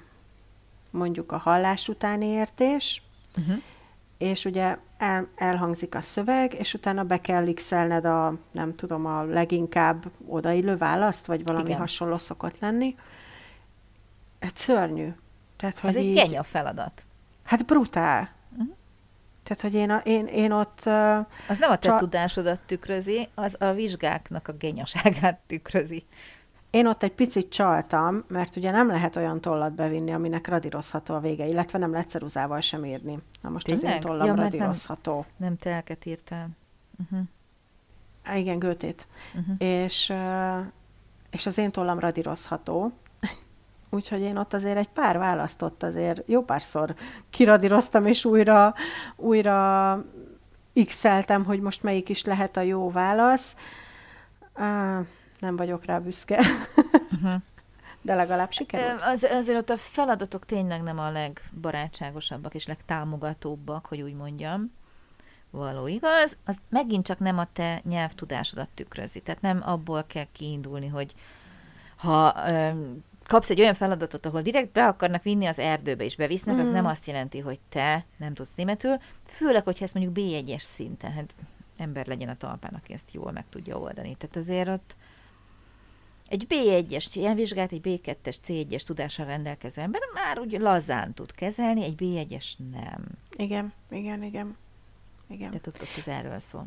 mondjuk 0.92 1.32
a 1.32 1.38
hallás 1.38 1.88
utáni 1.88 2.26
értés, 2.26 3.02
uh-huh. 3.38 3.62
és 4.18 4.46
ugye 4.46 4.78
el, 5.04 5.28
elhangzik 5.36 5.96
a 5.96 6.02
szöveg, 6.02 6.54
és 6.54 6.74
utána 6.74 7.04
be 7.04 7.22
kell 7.22 7.54
x 7.54 7.72
a, 7.72 8.34
nem 8.52 8.76
tudom, 8.76 9.06
a 9.06 9.24
leginkább 9.24 10.06
odaillő 10.28 10.76
választ, 10.76 11.26
vagy 11.26 11.44
valami 11.44 11.66
Igen. 11.66 11.80
hasonló 11.80 12.18
szokott 12.18 12.60
lenni. 12.60 12.96
Hát 14.40 14.58
szörnyű. 14.58 15.10
Tehát, 15.58 15.80
hogy 15.80 15.90
Ez 15.90 15.96
egy 15.96 16.14
genya 16.14 16.44
feladat. 16.44 17.06
Hát 17.44 17.66
brutál. 17.66 18.30
Uh-huh. 18.52 18.76
Tehát, 19.44 19.62
hogy 19.62 19.74
én, 19.74 19.90
a, 19.90 19.98
én, 19.98 20.26
én 20.26 20.52
ott... 20.52 20.80
Uh, 20.86 21.18
az 21.48 21.58
nem 21.60 21.72
a 21.72 21.78
te 21.78 21.90
csa... 21.90 21.96
tudásodat 21.96 22.60
tükrözi, 22.66 23.30
az 23.36 23.56
a 23.60 23.72
vizsgáknak 23.72 24.48
a 24.48 24.54
genyaságát 24.54 25.40
tükrözi. 25.48 26.06
Én 26.74 26.88
ott 26.88 27.04
egy 27.04 27.14
picit 27.14 27.50
csaltam, 27.50 28.24
mert 28.28 28.56
ugye 28.56 28.72
nem 28.72 28.88
lehet 28.88 29.16
olyan 29.16 29.42
tollat 29.42 29.74
bevinni, 29.74 30.14
aminek 30.14 30.48
radírozható 30.48 31.14
a 31.16 31.20
vége, 31.20 31.46
illetve 31.46 31.78
nem 31.80 31.92
lehet 31.92 32.10
ceruzával 32.10 32.60
sem 32.60 32.86
írni. 32.86 33.18
Na 33.42 33.50
most 33.50 33.66
Tényleg? 33.66 33.86
az 33.86 33.92
én 33.94 34.00
tollam 34.00 34.28
ja, 34.28 34.36
radírozható. 34.36 35.14
Nem, 35.14 35.26
nem 35.38 35.58
telket 35.58 36.06
írtál. 36.06 36.50
Uh-huh. 37.04 38.40
Igen, 38.40 38.60
Götét. 38.60 39.08
Uh-huh. 39.36 39.56
És, 39.58 40.14
és 41.32 41.46
az 41.46 41.58
én 41.58 41.72
tollam 41.72 42.00
radírozható, 42.00 42.92
úgyhogy 43.90 44.22
én 44.22 44.38
ott 44.38 44.54
azért 44.54 44.78
egy 44.78 44.90
pár 44.90 45.18
választott 45.18 45.84
azért 45.84 46.24
jó 46.26 46.42
párszor 46.42 46.96
kiradíroztam, 47.30 48.06
és 48.06 48.26
újra, 48.26 48.74
újra 49.16 50.04
x 50.86 51.06
hogy 51.46 51.62
most 51.62 51.84
melyik 51.84 52.10
is 52.10 52.24
lehet 52.24 52.58
a 52.58 52.62
jó 52.62 52.92
válasz. 52.92 53.56
Uh, 54.58 55.08
nem 55.44 55.56
vagyok 55.56 55.86
rá 55.86 56.00
büszke. 56.00 56.40
Uh-huh. 57.12 57.34
De 58.02 58.16
legalább 58.16 58.52
sikerült. 58.52 59.02
Az, 59.02 59.24
azért 59.24 59.58
ott 59.58 59.70
a 59.70 59.78
feladatok 59.78 60.46
tényleg 60.46 60.82
nem 60.82 61.00
a 61.00 61.12
legbarátságosabbak 61.12 62.54
és 62.54 62.68
legtámogatóbbak, 62.68 63.86
hogy 63.86 64.02
úgy 64.02 64.14
mondjam. 64.14 64.72
Való 65.50 65.88
igaz, 65.88 66.38
az 66.46 66.58
megint 66.70 67.06
csak 67.06 67.20
nem 67.20 67.38
a 67.38 67.48
te 67.54 67.82
nyelvtudásodat 67.84 68.70
tükrözi. 68.74 69.22
Tehát 69.22 69.42
nem 69.42 69.62
abból 69.66 70.04
kell 70.08 70.28
kiindulni, 70.32 70.88
hogy 70.88 71.14
ha 71.96 72.34
ö, 72.48 72.70
kapsz 73.28 73.50
egy 73.50 73.60
olyan 73.60 73.74
feladatot, 73.74 74.26
ahol 74.26 74.42
direkt 74.42 74.72
be 74.72 74.88
akarnak 74.88 75.24
vinni 75.24 75.46
az 75.46 75.60
erdőbe, 75.60 76.04
és 76.04 76.16
bevisznek, 76.16 76.56
mm. 76.56 76.60
az 76.60 76.68
nem 76.68 76.86
azt 76.86 77.08
jelenti, 77.08 77.40
hogy 77.40 77.60
te 77.70 78.06
nem 78.18 78.34
tudsz 78.34 78.56
németül, 78.56 78.98
főleg, 79.26 79.64
hogyha 79.64 79.86
ezt 79.86 79.94
mondjuk 79.94 80.16
B1-es 80.18 80.62
szinten, 80.62 81.12
hát 81.12 81.36
ember 81.78 82.08
legyen 82.08 82.30
a 82.30 82.38
talpán, 82.38 82.74
aki 82.74 82.94
ezt 82.94 83.14
jól 83.14 83.32
meg 83.32 83.46
tudja 83.50 83.78
oldani. 83.78 84.16
Tehát 84.16 84.36
azért 84.36 84.70
ott 84.70 84.96
egy 86.28 86.46
B1-es 86.50 87.14
nyelvvizsgát, 87.14 87.72
egy 87.72 87.82
B2-es, 87.84 88.36
C1-es 88.48 88.84
tudással 88.84 89.26
rendelkező 89.26 89.82
ember 89.82 90.02
már 90.14 90.40
úgy 90.40 90.52
lazán 90.52 91.14
tud 91.14 91.32
kezelni, 91.32 91.84
egy 91.84 91.96
B1-es 91.98 92.46
nem. 92.72 93.06
Igen, 93.36 93.74
igen, 93.90 94.24
igen. 94.24 94.58
igen. 95.28 95.52
De 95.52 95.60
ott 95.68 95.88
ez 95.98 96.08
erről 96.08 96.40
szól. 96.40 96.66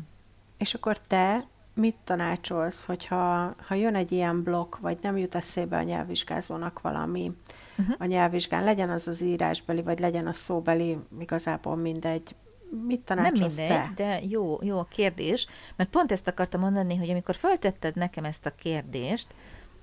És 0.57 0.73
akkor 0.73 0.99
te 0.99 1.47
mit 1.73 1.95
tanácsolsz, 2.03 2.85
hogyha 2.85 3.55
ha 3.67 3.75
jön 3.75 3.95
egy 3.95 4.11
ilyen 4.11 4.43
blokk, 4.43 4.75
vagy 4.77 4.97
nem 5.01 5.17
jut 5.17 5.35
eszébe 5.35 5.77
a 5.77 5.81
nyelvvizsgázónak 5.81 6.81
valami 6.81 7.31
uh-huh. 7.77 7.95
a 7.99 8.05
nyelvvizsgán, 8.05 8.63
legyen 8.63 8.89
az 8.89 9.07
az 9.07 9.21
írásbeli, 9.21 9.81
vagy 9.81 9.99
legyen 9.99 10.27
a 10.27 10.33
szóbeli, 10.33 10.97
igazából 11.19 11.75
mindegy, 11.75 12.35
mit 12.87 13.01
tanácsolsz 13.01 13.55
Nem 13.55 13.65
mindegy, 13.65 13.93
te? 13.93 14.03
de 14.03 14.19
jó, 14.23 14.57
jó 14.61 14.77
a 14.77 14.87
kérdés, 14.89 15.47
mert 15.75 15.89
pont 15.89 16.11
ezt 16.11 16.27
akartam 16.27 16.61
mondani, 16.61 16.95
hogy 16.95 17.09
amikor 17.09 17.35
föltetted 17.35 17.95
nekem 17.95 18.25
ezt 18.25 18.45
a 18.45 18.55
kérdést, 18.55 19.27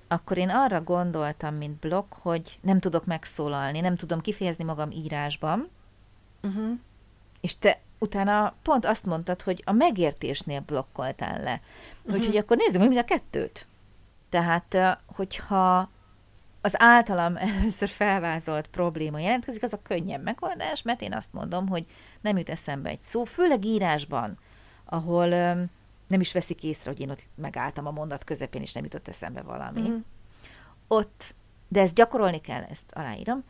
akkor 0.07 0.37
én 0.37 0.49
arra 0.49 0.83
gondoltam, 0.83 1.55
mint 1.55 1.79
blokk, 1.79 2.13
hogy 2.13 2.59
nem 2.61 2.79
tudok 2.79 3.05
megszólalni, 3.05 3.79
nem 3.79 3.95
tudom 3.95 4.21
kifejezni 4.21 4.63
magam 4.63 4.91
írásban, 4.91 5.69
uh-huh. 6.43 6.71
és 7.41 7.57
te 7.57 7.79
utána 7.99 8.53
pont 8.61 8.85
azt 8.85 9.05
mondtad, 9.05 9.41
hogy 9.41 9.61
a 9.65 9.71
megértésnél 9.71 10.59
blokkoltál 10.59 11.41
le. 11.43 11.61
Uh-huh. 12.01 12.19
Úgyhogy 12.19 12.37
akkor 12.37 12.57
nézzük 12.57 12.79
meg 12.79 12.87
mind 12.87 12.99
a 12.99 13.05
kettőt. 13.05 13.67
Tehát, 14.29 14.77
hogyha 15.05 15.89
az 16.65 16.81
általam 16.81 17.37
először 17.59 17.89
felvázolt 17.89 18.67
probléma 18.67 19.19
jelentkezik, 19.19 19.63
az 19.63 19.73
a 19.73 19.81
könnyebb 19.81 20.23
megoldás, 20.23 20.81
mert 20.81 21.01
én 21.01 21.13
azt 21.13 21.33
mondom, 21.33 21.67
hogy 21.67 21.85
nem 22.21 22.37
jut 22.37 22.49
eszembe 22.49 22.89
egy 22.89 23.01
szó, 23.01 23.23
főleg 23.23 23.65
írásban, 23.65 24.37
ahol 24.85 25.27
nem 26.07 26.19
is 26.19 26.33
veszik 26.33 26.63
észre, 26.63 26.91
hogy 26.91 26.99
én 26.99 27.09
ott 27.09 27.23
megálltam 27.35 27.87
a 27.87 27.91
mondat 27.91 28.23
közepén, 28.23 28.61
és 28.61 28.73
nem 28.73 28.83
jutott 28.83 29.07
eszembe 29.07 29.41
valami. 29.41 29.81
Mm. 29.81 29.97
Ott, 30.87 31.35
de 31.67 31.81
ezt 31.81 31.95
gyakorolni 31.95 32.41
kell, 32.41 32.63
ezt 32.63 32.91
aláírom, 32.91 33.43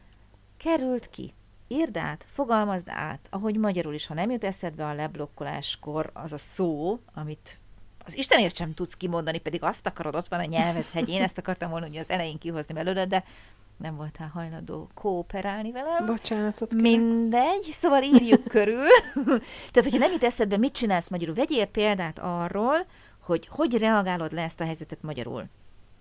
került 0.57 1.09
ki. 1.09 1.33
Írd 1.67 1.97
át, 1.97 2.25
fogalmazd 2.29 2.87
át, 2.89 3.27
ahogy 3.29 3.57
magyarul 3.57 3.93
is, 3.93 4.07
ha 4.07 4.13
nem 4.13 4.31
jut 4.31 4.43
eszedbe 4.43 4.85
a 4.85 4.93
leblokkoláskor 4.93 6.09
az 6.13 6.33
a 6.33 6.37
szó, 6.37 6.99
amit 7.13 7.59
az 8.05 8.17
Istenért 8.17 8.55
sem 8.55 8.73
tudsz 8.73 8.93
kimondani, 8.93 9.37
pedig 9.37 9.63
azt 9.63 9.87
akarod, 9.87 10.15
ott 10.15 10.27
van 10.27 10.39
a 10.39 10.45
nyelved 10.45 10.85
hegyén, 10.93 11.21
ezt 11.21 11.37
akartam 11.37 11.69
volna 11.69 11.87
hogy 11.87 11.97
az 11.97 12.09
elején 12.09 12.37
kihozni 12.37 12.73
belőle, 12.73 13.05
de 13.05 13.23
nem 13.77 13.95
voltál 13.95 14.27
hajlandó 14.33 14.89
kooperálni 14.93 15.71
velem. 15.71 16.05
Bocsánatot 16.05 16.69
kérek. 16.69 16.81
Mindegy, 16.81 17.69
szóval 17.71 18.03
írjuk 18.03 18.43
körül. 18.43 18.87
Tehát, 19.71 19.83
hogyha 19.83 19.97
nem 19.97 20.11
jut 20.11 20.23
eszedbe, 20.23 20.57
mit 20.57 20.73
csinálsz 20.73 21.09
magyarul, 21.09 21.35
vegyél 21.35 21.65
példát 21.65 22.19
arról, 22.19 22.85
hogy 23.19 23.47
hogy 23.51 23.77
reagálod 23.77 24.33
le 24.33 24.41
ezt 24.41 24.61
a 24.61 24.63
helyzetet 24.63 25.01
magyarul. 25.01 25.45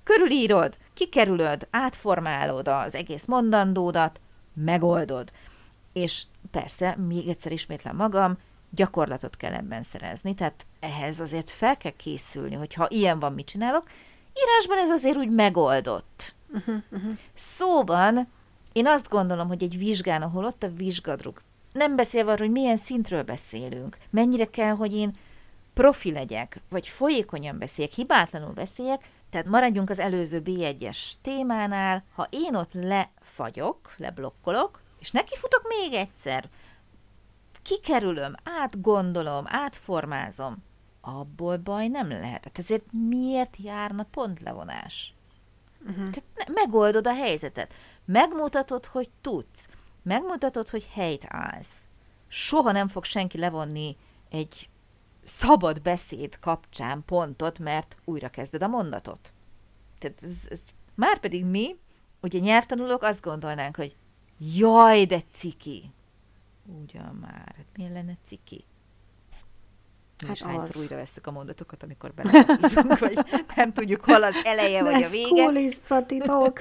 Körülírod, 0.02 0.76
kikerülöd, 0.94 1.66
átformálod 1.70 2.68
az 2.68 2.94
egész 2.94 3.25
mondandódat, 3.25 4.20
megoldod. 4.54 5.32
És 5.92 6.23
persze, 6.50 6.96
még 6.96 7.28
egyszer 7.28 7.52
ismétlem 7.52 7.96
magam, 7.96 8.38
gyakorlatot 8.75 9.37
kell 9.37 9.52
ebben 9.52 9.83
szerezni, 9.83 10.35
tehát 10.35 10.66
ehhez 10.81 11.21
azért 11.21 11.50
fel 11.50 11.76
kell 11.76 11.93
készülni, 11.97 12.54
hogy 12.54 12.75
ha 12.75 12.87
ilyen 12.90 13.19
van, 13.19 13.33
mit 13.33 13.47
csinálok. 13.47 13.88
Írásban 14.37 14.78
ez 14.78 14.90
azért 14.90 15.16
úgy 15.16 15.31
megoldott. 15.31 16.35
Uh-huh, 16.52 16.76
uh-huh. 16.90 17.12
Szóban 17.35 18.28
én 18.73 18.87
azt 18.87 19.09
gondolom, 19.09 19.49
hogy 19.49 19.62
egy 19.62 19.78
vizsgán, 19.78 20.23
ahol 20.23 20.45
ott 20.45 20.62
a 20.62 20.73
vizsgadruk, 20.76 21.43
nem 21.73 21.97
beszélve 21.97 22.33
arról, 22.33 22.47
hogy 22.47 22.57
milyen 22.57 22.76
szintről 22.76 23.23
beszélünk, 23.23 23.99
mennyire 24.11 24.45
kell, 24.45 24.75
hogy 24.75 24.95
én 24.95 25.11
profi 25.75 26.12
legyek, 26.12 26.61
vagy 26.69 26.88
folyékonyan 26.88 27.59
beszéljek, 27.59 27.93
hibátlanul 27.93 28.52
beszéljek, 28.52 29.09
tehát 29.31 29.47
maradjunk 29.47 29.90
az 29.90 29.99
előző 29.99 30.43
B1-es 30.45 30.99
témánál, 31.23 32.04
ha 32.14 32.26
én 32.31 32.54
ott 32.54 32.73
lefagyok, 32.73 33.95
leblokkolok, 33.97 34.81
és 34.99 35.11
nekifutok 35.11 35.62
még 35.69 35.93
egyszer, 35.93 36.49
kikerülöm, 37.64 38.35
átgondolom, 38.42 39.44
átformázom, 39.47 40.62
abból 41.00 41.56
baj 41.56 41.88
nem 41.88 42.09
lehet. 42.09 42.44
Hát 42.44 42.59
ezért 42.59 42.85
miért 43.09 43.56
járna 43.56 44.06
pontlevonás? 44.11 45.14
Uh-huh. 45.80 45.97
Tehát 45.97 46.50
megoldod 46.54 47.06
a 47.06 47.14
helyzetet. 47.14 47.73
Megmutatod, 48.04 48.87
hogy 48.87 49.11
tudsz. 49.21 49.68
Megmutatod, 50.02 50.68
hogy 50.68 50.88
helyt 50.92 51.25
állsz. 51.28 51.78
Soha 52.28 52.73
nem 52.73 52.88
fog 52.88 53.04
senki 53.04 53.38
levonni 53.38 53.97
egy 54.28 54.68
szabad 55.23 55.83
beszéd 55.83 56.38
kapcsán 56.38 57.02
pontot, 57.06 57.59
mert 57.59 57.97
újra 58.04 58.28
kezded 58.28 58.62
a 58.62 58.68
mondatot. 58.68 59.33
Tehát 59.99 60.23
ez, 60.23 60.47
ez, 60.49 60.61
már 60.94 61.18
pedig 61.18 61.44
mi, 61.44 61.76
ugye 62.23 62.38
nyelvtanulók 62.38 63.02
azt 63.02 63.21
gondolnánk, 63.21 63.76
hogy 63.76 63.97
jaj, 64.38 65.04
de 65.04 65.23
ciki. 65.33 65.90
Ugyan 66.66 67.14
már, 67.14 67.54
hát 67.56 67.66
milyen 67.76 67.92
lenne 67.92 68.16
ciki? 68.25 68.64
Hát 70.26 70.37
is 70.37 70.42
hányszor 70.42 70.83
újra 70.83 70.97
vesszük 70.97 71.26
a 71.26 71.30
mondatokat, 71.30 71.83
amikor 71.83 72.14
belehúzunk, 72.14 72.99
vagy 73.09 73.18
nem 73.56 73.73
tudjuk, 73.73 74.04
hol 74.04 74.23
az 74.23 74.35
eleje, 74.44 74.83
vagy 74.83 75.02
a 75.02 75.09
vége. 75.09 75.44
kulisszatitok. 75.44 76.61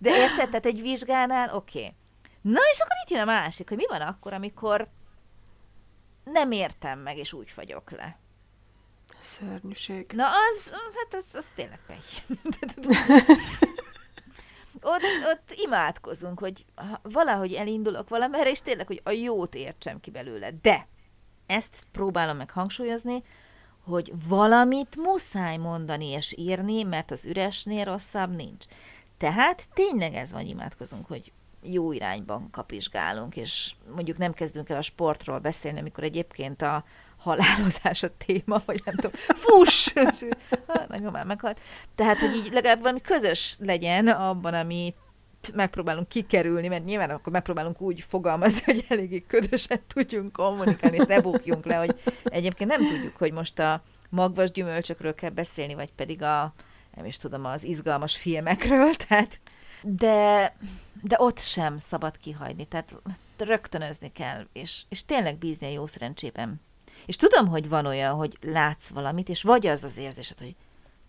De 0.00 0.16
érted, 0.16 0.48
tehát 0.48 0.66
egy 0.66 0.80
vizsgánál, 0.80 1.54
oké. 1.54 1.78
Okay. 1.78 1.94
Na 2.40 2.60
és 2.72 2.78
akkor 2.80 2.96
itt 3.04 3.10
jön 3.10 3.20
a 3.20 3.24
másik, 3.24 3.68
hogy 3.68 3.76
mi 3.76 3.86
van 3.88 4.00
akkor, 4.00 4.32
amikor 4.32 4.88
nem 6.24 6.50
értem 6.50 6.98
meg, 6.98 7.16
és 7.16 7.32
úgy 7.32 7.50
fagyok 7.50 7.90
le. 7.90 8.18
Szörnyűség. 9.20 10.12
Na 10.14 10.26
az, 10.26 10.70
hát 10.70 11.14
az, 11.14 11.34
az 11.34 11.46
tényleg 11.54 11.80
pech. 11.86 12.22
ott, 15.26 15.52
imádkozunk, 15.64 16.38
hogy 16.38 16.64
valahogy 17.02 17.52
elindulok 17.52 18.08
valamerre, 18.08 18.50
és 18.50 18.60
tényleg, 18.60 18.86
hogy 18.86 19.00
a 19.04 19.10
jót 19.10 19.54
értsem 19.54 20.00
ki 20.00 20.10
belőle. 20.10 20.50
De 20.62 20.86
ezt 21.46 21.86
próbálom 21.92 22.36
meg 22.36 22.50
hangsúlyozni, 22.50 23.22
hogy 23.84 24.12
valamit 24.28 24.96
muszáj 24.96 25.56
mondani 25.56 26.06
és 26.06 26.34
írni, 26.36 26.82
mert 26.82 27.10
az 27.10 27.24
üresnél 27.24 27.84
rosszabb 27.84 28.34
nincs. 28.36 28.64
Tehát 29.18 29.68
tényleg 29.74 30.14
ez 30.14 30.32
van, 30.32 30.46
imádkozunk, 30.46 31.06
hogy 31.06 31.32
jó 31.62 31.92
irányban 31.92 32.50
kapizsgálunk, 32.50 33.36
és 33.36 33.74
mondjuk 33.94 34.18
nem 34.18 34.32
kezdünk 34.32 34.68
el 34.68 34.76
a 34.76 34.82
sportról 34.82 35.38
beszélni, 35.38 35.78
amikor 35.78 36.04
egyébként 36.04 36.62
a 36.62 36.84
halálozás 37.16 38.02
a 38.02 38.16
téma, 38.16 38.60
vagy 38.66 38.80
nem 38.84 38.94
tudom, 38.94 39.12
fuss! 39.26 39.92
Hát, 40.66 40.88
nagymamám 40.88 41.26
meghalt. 41.26 41.60
Tehát, 41.94 42.18
hogy 42.18 42.34
így 42.34 42.52
legalább 42.52 42.80
valami 42.80 43.00
közös 43.00 43.56
legyen 43.58 44.08
abban, 44.08 44.54
amit 44.54 44.96
megpróbálunk 45.54 46.08
kikerülni, 46.08 46.68
mert 46.68 46.84
nyilván 46.84 47.10
akkor 47.10 47.32
megpróbálunk 47.32 47.80
úgy 47.80 48.00
fogalmazni, 48.00 48.60
hogy 48.72 48.84
eléggé 48.88 49.20
ködösen 49.26 49.80
tudjunk 49.86 50.32
kommunikálni, 50.32 50.96
és 50.96 51.06
ne 51.06 51.20
bukjunk 51.20 51.64
le, 51.64 51.74
hogy 51.74 52.00
egyébként 52.24 52.70
nem 52.70 52.86
tudjuk, 52.86 53.16
hogy 53.16 53.32
most 53.32 53.58
a 53.58 53.82
magvas 54.08 54.50
gyümölcsökről 54.50 55.14
kell 55.14 55.30
beszélni, 55.30 55.74
vagy 55.74 55.92
pedig 55.92 56.22
a, 56.22 56.54
nem 56.94 57.04
is 57.04 57.16
tudom, 57.16 57.44
az 57.44 57.64
izgalmas 57.64 58.16
filmekről, 58.16 58.94
tehát 59.08 59.40
de, 59.82 60.56
de 61.02 61.16
ott 61.18 61.38
sem 61.38 61.78
szabad 61.78 62.16
kihagyni, 62.16 62.64
tehát 62.64 62.94
rögtönözni 63.38 64.12
kell, 64.12 64.46
és, 64.52 64.82
és 64.88 65.04
tényleg 65.04 65.38
bízni 65.38 65.66
a 65.66 65.70
jó 65.70 65.86
szerencsében. 65.86 66.60
És 67.06 67.16
tudom, 67.16 67.48
hogy 67.48 67.68
van 67.68 67.86
olyan, 67.86 68.14
hogy 68.14 68.38
látsz 68.40 68.88
valamit, 68.88 69.28
és 69.28 69.42
vagy 69.42 69.66
az 69.66 69.84
az 69.84 69.98
érzésed, 69.98 70.38
hogy 70.38 70.54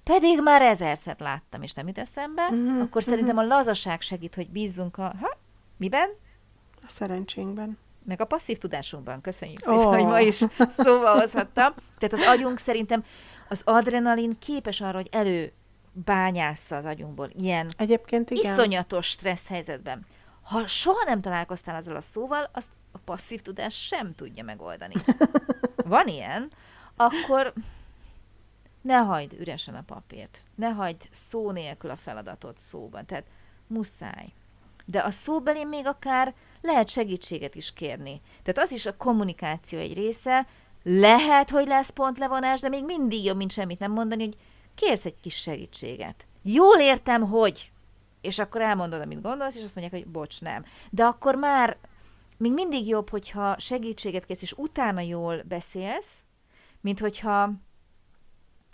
pedig 0.03 0.41
már 0.41 0.61
ezerszer 0.61 1.15
láttam, 1.19 1.61
és 1.61 1.73
nem 1.73 1.87
jut 1.87 1.97
eszembe, 1.97 2.49
Mhm, 2.49 2.81
akkor 2.81 3.03
szerintem 3.03 3.37
a 3.37 3.43
lazaság 3.45 4.01
segít, 4.01 4.35
hogy 4.35 4.49
bízzunk 4.49 4.97
a... 4.97 5.13
Ha? 5.21 5.37
Miben? 5.77 6.09
A 6.81 6.87
szerencsénkben. 6.87 7.77
Meg 8.05 8.21
a 8.21 8.25
passzív 8.25 8.57
tudásunkban. 8.57 9.21
Köszönjük 9.21 9.59
szépen, 9.59 9.83
hogy 9.83 10.05
ma 10.05 10.19
is 10.19 10.35
szóba 10.77 11.19
hozhattam. 11.19 11.73
Tehát 11.97 12.13
az 12.13 12.25
agyunk 12.27 12.57
szerintem, 12.57 13.03
az 13.49 13.61
adrenalin 13.65 14.39
képes 14.39 14.81
arra, 14.81 14.97
hogy 14.97 15.07
elő 15.11 15.51
bányásza 15.91 16.75
az 16.75 16.85
agyunkból 16.85 17.29
ilyen 17.35 17.69
Egyébként 17.77 18.29
igen. 18.29 18.51
iszonyatos 18.51 19.07
stressz 19.07 19.47
helyzetben. 19.47 20.05
Ha 20.43 20.67
soha 20.67 21.03
nem 21.05 21.21
találkoztál 21.21 21.75
azzal 21.75 21.95
a 21.95 22.01
szóval, 22.01 22.49
azt 22.53 22.67
a 22.91 22.97
passzív 22.97 23.41
tudás 23.41 23.85
sem 23.85 24.15
tudja 24.15 24.43
megoldani. 24.43 24.93
Van 25.85 26.07
ilyen, 26.07 26.51
akkor 26.95 27.53
ne 28.83 28.97
hagyd 28.97 29.33
üresen 29.39 29.75
a 29.75 29.83
papírt. 29.85 30.39
Ne 30.55 30.69
hagyd 30.69 31.07
szó 31.11 31.51
nélkül 31.51 31.89
a 31.89 31.95
feladatot 31.95 32.59
szóban. 32.59 33.05
Tehát 33.05 33.25
muszáj. 33.67 34.33
De 34.85 34.99
a 34.99 35.11
szóbeli 35.11 35.65
még 35.65 35.85
akár 35.87 36.33
lehet 36.61 36.89
segítséget 36.89 37.55
is 37.55 37.73
kérni. 37.73 38.21
Tehát 38.43 38.69
az 38.69 38.71
is 38.71 38.85
a 38.85 38.97
kommunikáció 38.97 39.79
egy 39.79 39.93
része. 39.93 40.47
Lehet, 40.83 41.49
hogy 41.49 41.67
lesz 41.67 41.89
pontlevonás, 41.89 42.59
de 42.59 42.69
még 42.69 42.85
mindig 42.85 43.23
jobb, 43.23 43.37
mint 43.37 43.51
semmit 43.51 43.79
nem 43.79 43.91
mondani, 43.91 44.23
hogy 44.23 44.37
kérsz 44.75 45.05
egy 45.05 45.19
kis 45.21 45.35
segítséget. 45.35 46.27
Jól 46.41 46.79
értem, 46.79 47.21
hogy. 47.21 47.71
És 48.21 48.39
akkor 48.39 48.61
elmondod, 48.61 49.01
amit 49.01 49.21
gondolsz, 49.21 49.55
és 49.55 49.63
azt 49.63 49.75
mondják, 49.75 50.03
hogy 50.03 50.11
bocs, 50.11 50.41
nem. 50.41 50.65
De 50.89 51.03
akkor 51.03 51.35
már 51.35 51.77
még 52.37 52.53
mindig 52.53 52.87
jobb, 52.87 53.09
hogyha 53.09 53.59
segítséget 53.59 54.25
kérsz, 54.25 54.41
és 54.41 54.53
utána 54.53 55.01
jól 55.01 55.41
beszélsz, 55.47 56.23
mint 56.81 56.99
hogyha 56.99 57.51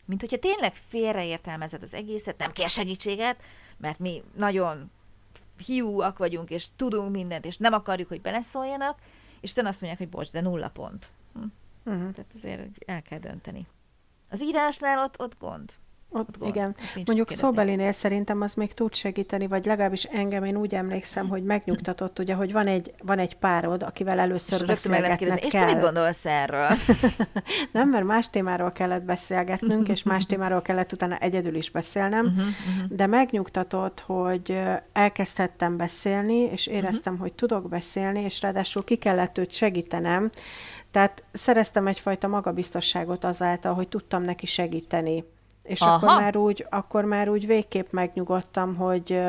mint 0.10 0.22
hogyha 0.22 0.38
tényleg 0.38 0.74
félreértelmezed 0.74 1.84
az 1.84 1.94
egészet, 1.94 2.38
nem 2.38 2.52
kér 2.52 2.70
segítséget, 2.70 3.44
mert 3.78 4.00
mi 4.00 4.24
nagyon 4.36 4.92
hiúak 5.66 6.18
vagyunk, 6.18 6.50
és 6.50 6.68
tudunk 6.76 7.12
mindent, 7.12 7.46
és 7.46 7.58
nem 7.58 7.74
akarjuk, 7.74 8.08
hogy 8.08 8.22
beleszóljanak, 8.22 9.00
és 9.42 9.52
utána 9.52 9.68
azt 9.70 9.82
mondják, 9.82 10.02
hogy 10.02 10.18
bocs, 10.18 10.32
de 10.32 10.42
nulla 10.42 10.70
pont. 10.70 11.08
Hm. 11.34 11.40
Uh-huh. 11.86 12.12
Tehát 12.14 12.32
azért 12.36 12.62
el 12.86 13.02
kell 13.02 13.20
dönteni. 13.20 13.68
Az 14.30 14.42
írásnál 14.42 15.04
ott, 15.04 15.20
ott 15.20 15.40
gond. 15.40 15.72
Ott, 16.12 16.28
Ott 16.40 16.48
igen. 16.48 16.76
Ott 16.98 17.06
Mondjuk 17.06 17.32
szóbelinél 17.32 17.92
szerintem 17.92 18.42
az 18.42 18.54
még 18.54 18.74
tud 18.74 18.94
segíteni, 18.94 19.48
vagy 19.48 19.66
legalábbis 19.66 20.04
engem 20.04 20.44
én 20.44 20.56
úgy 20.56 20.76
emlékszem, 20.76 21.28
hogy 21.28 21.44
megnyugtatott, 21.44 22.20
ugye, 22.20 22.34
hogy 22.34 22.52
van 22.52 22.68
egy, 22.68 22.94
van 23.04 23.20
egy 23.20 23.36
párod, 23.36 23.84
akivel 23.84 24.16
És 24.18 24.22
először 24.22 24.60
lehet 24.60 24.68
beszélgetned 24.68 25.18
kérdezni, 25.18 25.46
és 25.46 25.52
te 25.54 25.66
mit 25.66 25.74
kell. 25.74 25.82
gondolsz 25.84 26.26
erről? 26.26 26.68
Nem, 27.72 27.90
mert 27.90 28.06
más 28.06 28.30
témáról 28.30 28.72
kellett 28.72 29.04
beszélgetnünk, 29.04 29.88
és 29.88 30.04
más 30.04 30.26
témáról 30.26 30.62
kellett 30.62 30.92
utána 30.94 31.18
egyedül 31.18 31.56
is 31.56 31.70
beszélnem, 31.72 32.26
Mhm, 32.26 32.96
de 32.96 33.08
megnyugtatott, 33.08 34.00
hogy 34.06 34.60
elkezdhettem 34.94 35.78
beszélni, 35.78 36.36
és 36.40 36.66
Mhm. 36.68 36.76
éreztem, 36.76 37.18
hogy 37.18 37.34
tudok 37.34 37.70
beszélni, 37.70 38.20
és 38.22 38.42
ráadásul 38.42 38.84
ki 38.84 38.96
kellett 38.96 39.38
őt 39.38 39.52
segítenem, 39.52 40.30
tehát 40.92 41.24
szereztem 41.32 41.88
egyfajta 41.88 42.28
magabiztosságot 42.28 43.24
azáltal, 43.26 43.74
hogy 43.74 43.88
tudtam 43.88 44.24
neki 44.24 44.46
segíteni. 44.46 45.24
És 45.70 45.82
Aha. 45.82 45.94
akkor 45.94 46.08
már, 46.08 46.38
úgy, 46.38 46.66
akkor 46.70 47.06
már 47.06 47.30
úgy 47.30 47.48
végképp 47.48 47.92
megnyugodtam, 47.92 48.76
hogy 48.76 49.22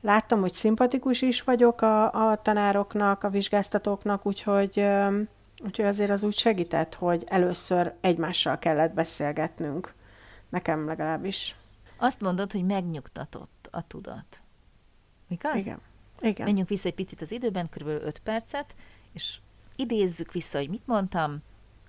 láttam, 0.00 0.40
hogy 0.40 0.54
szimpatikus 0.54 1.22
is 1.22 1.42
vagyok 1.42 1.80
a, 1.80 2.30
a 2.30 2.42
tanároknak, 2.42 3.24
a 3.24 3.30
vizsgáztatóknak, 3.30 4.26
úgyhogy, 4.26 4.86
úgyhogy 5.64 5.84
azért 5.84 6.10
az 6.10 6.22
úgy 6.22 6.36
segített, 6.36 6.94
hogy 6.94 7.24
először 7.26 7.94
egymással 8.00 8.58
kellett 8.58 8.92
beszélgetnünk. 8.92 9.94
Nekem 10.48 10.86
legalábbis. 10.86 11.56
Azt 11.96 12.20
mondod, 12.20 12.52
hogy 12.52 12.64
megnyugtatott 12.64 13.68
a 13.70 13.86
tudat. 13.86 14.42
Igaz? 15.28 15.56
Igen. 15.56 15.80
Igen. 16.20 16.46
Menjünk 16.46 16.68
vissza 16.68 16.88
egy 16.88 16.94
picit 16.94 17.22
az 17.22 17.30
időben, 17.30 17.68
kb. 17.68 17.86
5 17.86 18.18
percet, 18.18 18.74
és 19.12 19.38
idézzük 19.76 20.32
vissza, 20.32 20.58
hogy 20.58 20.68
mit 20.68 20.86
mondtam, 20.86 21.42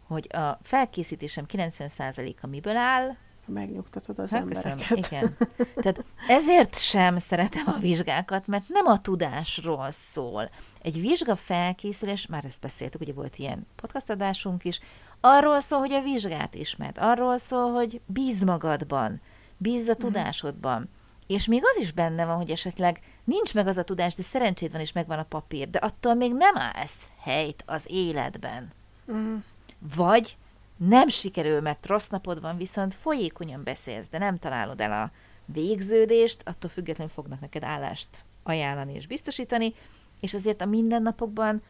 hogy 0.07 0.27
a 0.31 0.59
felkészítésem 0.61 1.45
90%-a 1.47 2.47
miből 2.47 2.75
áll, 2.75 3.15
Megnyugtatod 3.49 4.19
az 4.19 4.31
Hát, 4.31 4.45
köszönöm. 4.45 4.71
embereket. 4.71 5.11
Igen. 5.11 5.35
Tehát 5.75 6.03
ezért 6.27 6.79
sem 6.79 7.17
szeretem 7.17 7.63
a 7.67 7.77
vizsgákat, 7.79 8.47
mert 8.47 8.63
nem 8.67 8.85
a 8.85 9.01
tudásról 9.01 9.91
szól. 9.91 10.49
Egy 10.81 10.99
vizsga 10.99 11.35
felkészülés, 11.35 12.25
már 12.27 12.45
ezt 12.45 12.59
beszéltük, 12.59 13.01
ugye 13.01 13.13
volt 13.13 13.37
ilyen 13.37 13.67
podcastadásunk 13.75 14.63
is, 14.65 14.79
arról 15.19 15.59
szól, 15.59 15.79
hogy 15.79 15.93
a 15.93 16.01
vizsgát 16.01 16.55
ismert, 16.55 16.97
arról 16.97 17.37
szól, 17.37 17.71
hogy 17.73 18.01
bíz 18.05 18.43
magadban, 18.43 19.21
Mhm. 19.57 19.89
a 19.89 19.93
tudásodban. 19.93 20.89
És 21.27 21.45
még 21.45 21.61
az 21.73 21.81
is 21.81 21.91
benne 21.91 22.25
van, 22.25 22.35
hogy 22.35 22.49
esetleg 22.49 22.99
nincs 23.23 23.53
meg 23.53 23.67
az 23.67 23.77
a 23.77 23.83
tudás, 23.83 24.15
de 24.15 24.23
szerencséd 24.23 24.71
van, 24.71 24.81
és 24.81 24.91
megvan 24.91 25.19
a 25.19 25.23
papír, 25.23 25.69
de 25.69 25.77
attól 25.79 26.13
még 26.13 26.33
nem 26.33 26.57
állsz 26.57 26.97
helyt 27.19 27.63
az 27.65 27.83
életben. 27.87 28.71
Mhm. 29.05 29.33
Vagy 29.95 30.37
nem 30.87 31.07
sikerül, 31.07 31.61
mert 31.61 31.85
rossz 31.85 32.07
napod 32.07 32.41
van, 32.41 32.57
viszont 32.57 32.93
folyékonyan 32.93 33.63
beszélsz, 33.63 34.07
de 34.09 34.17
nem 34.17 34.37
találod 34.37 34.81
el 34.81 34.91
a 34.91 35.11
végződést, 35.45 36.41
attól 36.45 36.69
függetlenül 36.69 37.13
fognak 37.13 37.39
neked 37.39 37.63
állást 37.63 38.25
ajánlani 38.43 38.93
és 38.93 39.07
biztosítani, 39.07 39.73
és 40.19 40.33
azért 40.33 40.61
a 40.61 40.65
mindennapokban 40.65 41.61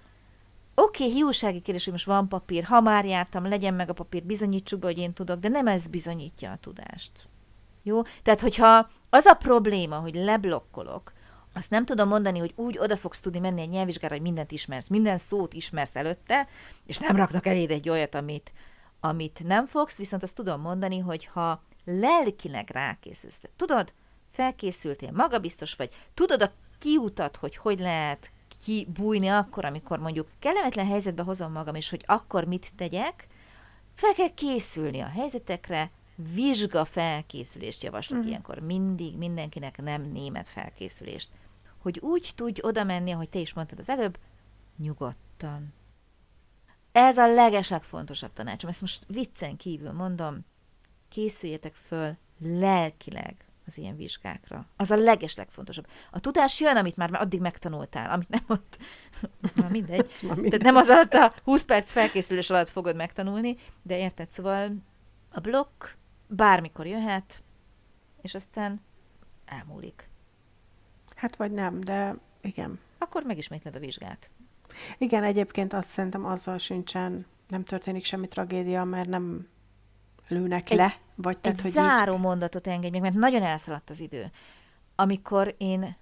oké, 0.76 1.04
okay, 1.04 1.16
hiúsági 1.16 1.62
kérdés, 1.62 1.84
hogy 1.84 1.94
most 1.94 2.06
van 2.06 2.28
papír, 2.28 2.64
ha 2.64 2.82
már 2.82 3.06
jártam, 3.06 3.48
legyen 3.48 3.74
meg 3.74 3.90
a 3.90 3.94
papír, 3.94 4.24
bizonyítsuk 4.24 4.80
be, 4.80 4.88
hogy 4.88 4.98
én 4.98 5.14
tudok, 5.14 5.40
de 5.40 5.48
nem 5.48 5.68
ez 5.68 5.88
bizonyítja 5.88 6.52
a 6.52 6.58
tudást. 6.58 7.12
Jó? 7.84 8.02
Tehát, 8.22 8.40
hogyha 8.40 8.90
az 9.10 9.26
a 9.26 9.34
probléma, 9.34 9.96
hogy 9.96 10.16
leblokkolok, 10.16 11.14
azt 11.54 11.70
nem 11.70 11.86
tudom 11.86 12.08
mondani, 12.08 12.40
hogy 12.40 12.54
úgy 12.56 12.78
oda 12.78 12.96
fogsz 12.96 13.20
tudni 13.20 13.40
menni 13.40 13.62
egy 13.62 13.70
nyelvvizsgára, 13.70 14.14
hogy 14.14 14.24
mindent 14.24 14.52
ismersz, 14.52 14.88
minden 14.88 15.18
szót 15.18 15.54
ismersz 15.54 15.96
előtte, 15.96 16.48
és 16.86 16.98
nem 16.98 17.16
raknak 17.16 17.46
eléd 17.46 17.72
egy 17.72 17.90
olyat, 17.90 18.16
amit, 18.16 18.52
amit 19.00 19.44
nem 19.44 19.66
fogsz, 19.66 19.98
viszont 19.98 20.24
azt 20.24 20.36
tudom 20.36 20.62
mondani, 20.62 21.00
hogy 21.00 21.26
ha 21.26 21.64
lelkileg 21.86 22.70
rákészülsz, 22.70 23.42
tudod, 23.56 23.94
felkészültél, 24.32 25.12
magabiztos 25.12 25.76
vagy, 25.76 25.94
tudod 26.14 26.42
a 26.42 26.52
kiutat, 26.78 27.36
hogy 27.36 27.56
hogy 27.56 27.80
lehet 27.80 28.32
kibújni 28.64 29.28
akkor, 29.28 29.66
amikor 29.66 30.00
mondjuk 30.00 30.28
kellemetlen 30.40 30.88
helyzetbe 30.88 31.24
hozom 31.24 31.52
magam, 31.52 31.76
és 31.76 31.90
hogy 31.90 32.04
akkor 32.06 32.44
mit 32.44 32.76
tegyek, 32.76 33.28
fel 33.94 34.14
kell 34.14 34.34
készülni 34.34 35.00
a 35.00 35.08
helyzetekre, 35.08 35.92
vizsga 36.34 36.86
felkészülést 36.86 37.84
javaslok 37.84 38.24
mm. 38.24 38.28
ilyenkor. 38.28 38.60
Mindig 38.60 39.18
mindenkinek 39.18 39.82
nem 39.82 40.02
német 40.02 40.48
felkészülést. 40.48 41.30
Hogy 41.78 42.00
úgy 42.00 42.32
tudj 42.36 42.62
oda 42.64 42.84
menni, 42.84 43.12
ahogy 43.12 43.30
te 43.30 43.40
is 43.40 43.54
mondtad 43.54 43.80
az 43.80 43.90
előbb, 43.90 44.18
nyugodtan. 44.78 45.74
Ez 47.00 47.18
a 47.18 47.34
legeslegfontosabb 47.34 48.34
tanácsom. 48.34 48.70
Ezt 48.70 48.82
most 48.82 49.06
viccen 49.08 49.58
kívül 49.58 49.92
mondom, 49.92 50.46
készüljetek 51.10 51.74
föl 51.74 52.18
lelkileg 52.40 53.36
az 53.66 53.78
ilyen 53.78 53.96
vizsgákra. 53.96 54.66
Az 54.76 54.92
a 54.92 54.96
leges 54.96 55.36
legfontosabb. 55.36 55.88
A 56.12 56.20
tudás 56.20 56.60
jön, 56.60 56.78
amit 56.78 56.98
már 56.98 57.14
addig 57.14 57.40
megtanultál, 57.40 58.12
amit 58.12 58.30
nem 58.30 58.44
ott, 58.48 58.78
már 59.56 59.72
mindegy. 59.72 60.12
már 60.28 60.38
mindegy. 60.38 60.60
Tehát 60.60 60.74
nem 60.74 60.76
az 60.76 60.90
alatt 60.90 61.14
a 61.14 61.34
20 61.44 61.64
perc 61.64 61.92
felkészülés 61.92 62.50
alatt 62.50 62.70
fogod 62.70 62.96
megtanulni, 62.96 63.58
de 63.82 63.98
érted, 63.98 64.32
szóval 64.32 64.76
a 65.32 65.40
blokk 65.40 65.86
bármikor 66.28 66.88
jöhet, 66.88 67.44
és 68.22 68.36
aztán 68.36 68.82
elmúlik. 69.46 70.10
Hát 71.16 71.36
vagy 71.36 71.52
nem, 71.52 71.80
de 71.80 72.16
igen. 72.42 72.80
Akkor 72.98 73.24
megismétled 73.24 73.76
a 73.76 73.80
vizsgát. 73.80 74.30
Igen, 74.98 75.24
egyébként 75.24 75.74
azt 75.74 75.90
szerintem 75.90 76.26
azzal 76.26 76.58
sincsen, 76.58 77.26
nem 77.48 77.64
történik 77.64 78.06
semmi 78.06 78.28
tragédia, 78.28 78.84
mert 78.84 79.10
nem 79.10 79.48
lőnek 80.28 80.70
egy, 80.70 80.78
le, 80.78 80.96
vagy 81.16 81.38
tehát, 81.38 81.58
egy 81.58 81.64
hogy 81.64 81.72
záró 81.72 82.14
így... 82.14 82.20
mondatot 82.20 82.68
engedj 82.68 82.92
meg, 82.92 83.02
mert 83.02 83.16
nagyon 83.16 83.44
elszaladt 83.44 83.90
az 83.90 84.00
idő. 84.00 84.32
Amikor 84.96 85.56
én 85.58 85.96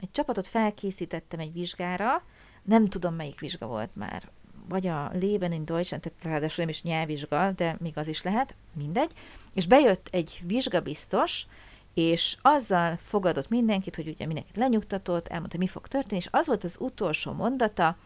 egy 0.00 0.10
csapatot 0.10 0.46
felkészítettem 0.46 1.40
egy 1.40 1.52
vizsgára, 1.52 2.22
nem 2.62 2.88
tudom, 2.88 3.14
melyik 3.14 3.40
vizsga 3.40 3.66
volt 3.66 3.96
már, 3.96 4.30
vagy 4.68 4.86
a 4.86 5.10
Leben 5.12 5.52
in 5.52 5.64
Deutschland, 5.64 6.02
tehát 6.02 6.24
ráadásul 6.24 6.64
nem 6.64 6.68
is 6.68 6.82
nyelvvizsga, 6.82 7.52
de 7.52 7.76
még 7.80 7.98
az 7.98 8.08
is 8.08 8.22
lehet, 8.22 8.54
mindegy, 8.72 9.12
és 9.52 9.66
bejött 9.66 10.08
egy 10.10 10.42
vizsgabiztos, 10.46 11.46
és 11.94 12.36
azzal 12.42 12.96
fogadott 12.96 13.48
mindenkit, 13.48 13.96
hogy 13.96 14.08
ugye 14.08 14.26
mindenkit 14.26 14.56
lenyugtatott, 14.56 15.28
elmondta, 15.28 15.58
mi 15.58 15.66
fog 15.66 15.88
történni, 15.88 16.20
és 16.20 16.28
az 16.30 16.46
volt 16.46 16.64
az 16.64 16.76
utolsó 16.80 17.32
mondata, 17.32 17.96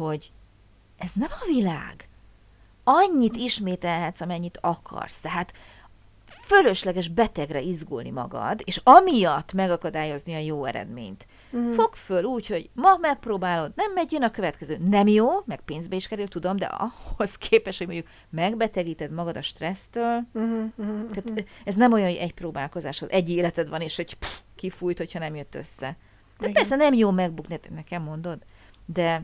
hogy 0.00 0.32
ez 0.98 1.10
nem 1.14 1.28
a 1.30 1.46
világ. 1.46 2.08
Annyit 2.84 3.36
ismételhetsz, 3.36 4.20
amennyit 4.20 4.58
akarsz. 4.60 5.20
Tehát 5.20 5.52
fölösleges 6.30 7.08
betegre 7.08 7.60
izgulni 7.60 8.10
magad, 8.10 8.60
és 8.64 8.80
amiatt 8.84 9.52
megakadályozni 9.52 10.34
a 10.34 10.38
jó 10.38 10.64
eredményt. 10.64 11.26
Mm. 11.56 11.70
Fog 11.70 11.94
föl 11.94 12.24
úgy, 12.24 12.46
hogy 12.46 12.70
ma 12.72 12.96
megpróbálod, 12.96 13.72
nem 13.74 13.92
megy, 13.92 14.12
jön 14.12 14.22
a 14.22 14.30
következő. 14.30 14.78
Nem 14.88 15.06
jó, 15.06 15.28
meg 15.44 15.60
pénzbe 15.64 15.96
is 15.96 16.08
kerül, 16.08 16.28
tudom, 16.28 16.56
de 16.56 16.66
ahhoz 16.66 17.36
képes, 17.36 17.78
hogy 17.78 17.86
mondjuk 17.86 18.08
megbetegíted 18.30 19.10
magad 19.10 19.36
a 19.36 19.42
stressztől. 19.42 20.20
Mm-hmm. 20.38 20.66
Tehát 20.76 21.24
mhm. 21.24 21.38
ez 21.64 21.74
nem 21.74 21.92
olyan, 21.92 22.08
hogy 22.08 22.16
egy 22.16 22.34
próbálkozásod, 22.34 23.08
egy 23.12 23.30
életed 23.30 23.68
van, 23.68 23.80
és 23.80 23.96
hogy 23.96 24.14
pff, 24.14 24.38
kifújt, 24.56 24.98
hogyha 24.98 25.18
nem 25.18 25.34
jött 25.34 25.54
össze. 25.54 25.96
De 26.38 26.48
Igen. 26.48 26.52
persze 26.52 26.76
nem 26.76 26.94
jó 26.94 27.10
megbukni, 27.10 27.60
nekem 27.74 28.02
mondod, 28.02 28.38
de 28.86 29.22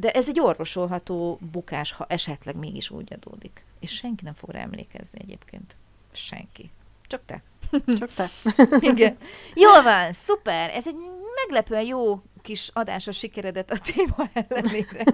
de 0.00 0.10
ez 0.10 0.28
egy 0.28 0.40
orvosolható 0.40 1.38
bukás, 1.52 1.92
ha 1.92 2.06
esetleg 2.08 2.56
mégis 2.56 2.90
úgy 2.90 3.12
adódik. 3.12 3.64
És 3.80 3.94
senki 3.94 4.24
nem 4.24 4.34
fog 4.34 4.50
rá 4.50 4.60
emlékezni 4.60 5.18
egyébként. 5.22 5.76
Senki. 6.12 6.70
Csak 7.06 7.22
te. 7.24 7.42
Csak 7.98 8.14
te. 8.14 8.30
Igen. 8.90 9.16
Jól 9.54 9.82
van, 9.82 10.12
szuper. 10.12 10.70
Ez 10.70 10.86
egy 10.86 10.96
meglepően 11.34 11.84
jó 11.84 12.22
kis 12.42 12.70
adás 12.72 13.06
a 13.06 13.12
sikeredet 13.12 13.70
a 13.70 13.78
téma 13.78 14.30
ellenére, 14.32 15.04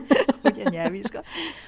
a 0.64 0.68
nyelvvizsga. 0.68 1.22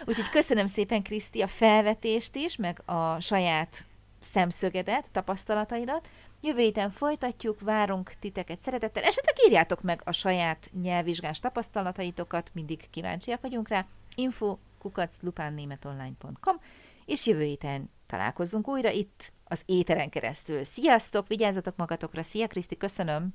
Úgyhogy 0.05 0.29
köszönöm 0.29 0.67
szépen, 0.67 1.03
Kriszti, 1.03 1.41
a 1.41 1.47
felvetést 1.47 2.35
is, 2.35 2.57
meg 2.57 2.83
a 2.85 3.21
saját 3.21 3.85
szemszögedet, 4.33 5.11
tapasztalataidat. 5.13 6.09
Jövő 6.41 6.61
héten 6.61 6.91
folytatjuk, 6.91 7.61
várunk 7.61 8.13
titeket 8.21 8.61
szeretettel. 8.61 9.03
Esetleg 9.03 9.35
írjátok 9.47 9.83
meg 9.83 10.01
a 10.05 10.13
saját 10.13 10.71
nyelvvizsgás 10.83 11.41
tapasztalataitokat, 11.41 12.51
mindig 12.53 12.91
kíváncsiak 12.91 13.41
vagyunk 13.41 13.69
rá. 13.69 13.87
info 14.15 14.57
kukaclupánnémetonline.com 14.79 16.57
és 17.05 17.27
jövő 17.27 17.43
héten 17.43 17.91
találkozzunk 18.07 18.69
újra 18.69 18.91
itt 18.91 19.33
az 19.45 19.63
éteren 19.67 20.09
keresztül. 20.09 20.65
Sziasztok, 20.65 21.27
vigyázzatok 21.27 21.77
magatokra, 21.77 22.23
szia 22.23 22.47
Kriszti, 22.47 22.77
köszönöm! 22.77 23.35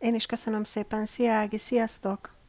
Én 0.00 0.14
is 0.14 0.26
köszönöm 0.26 0.64
szépen, 0.64 1.06
szia 1.06 1.32
Ági, 1.32 1.58
sziasztok! 1.58 2.41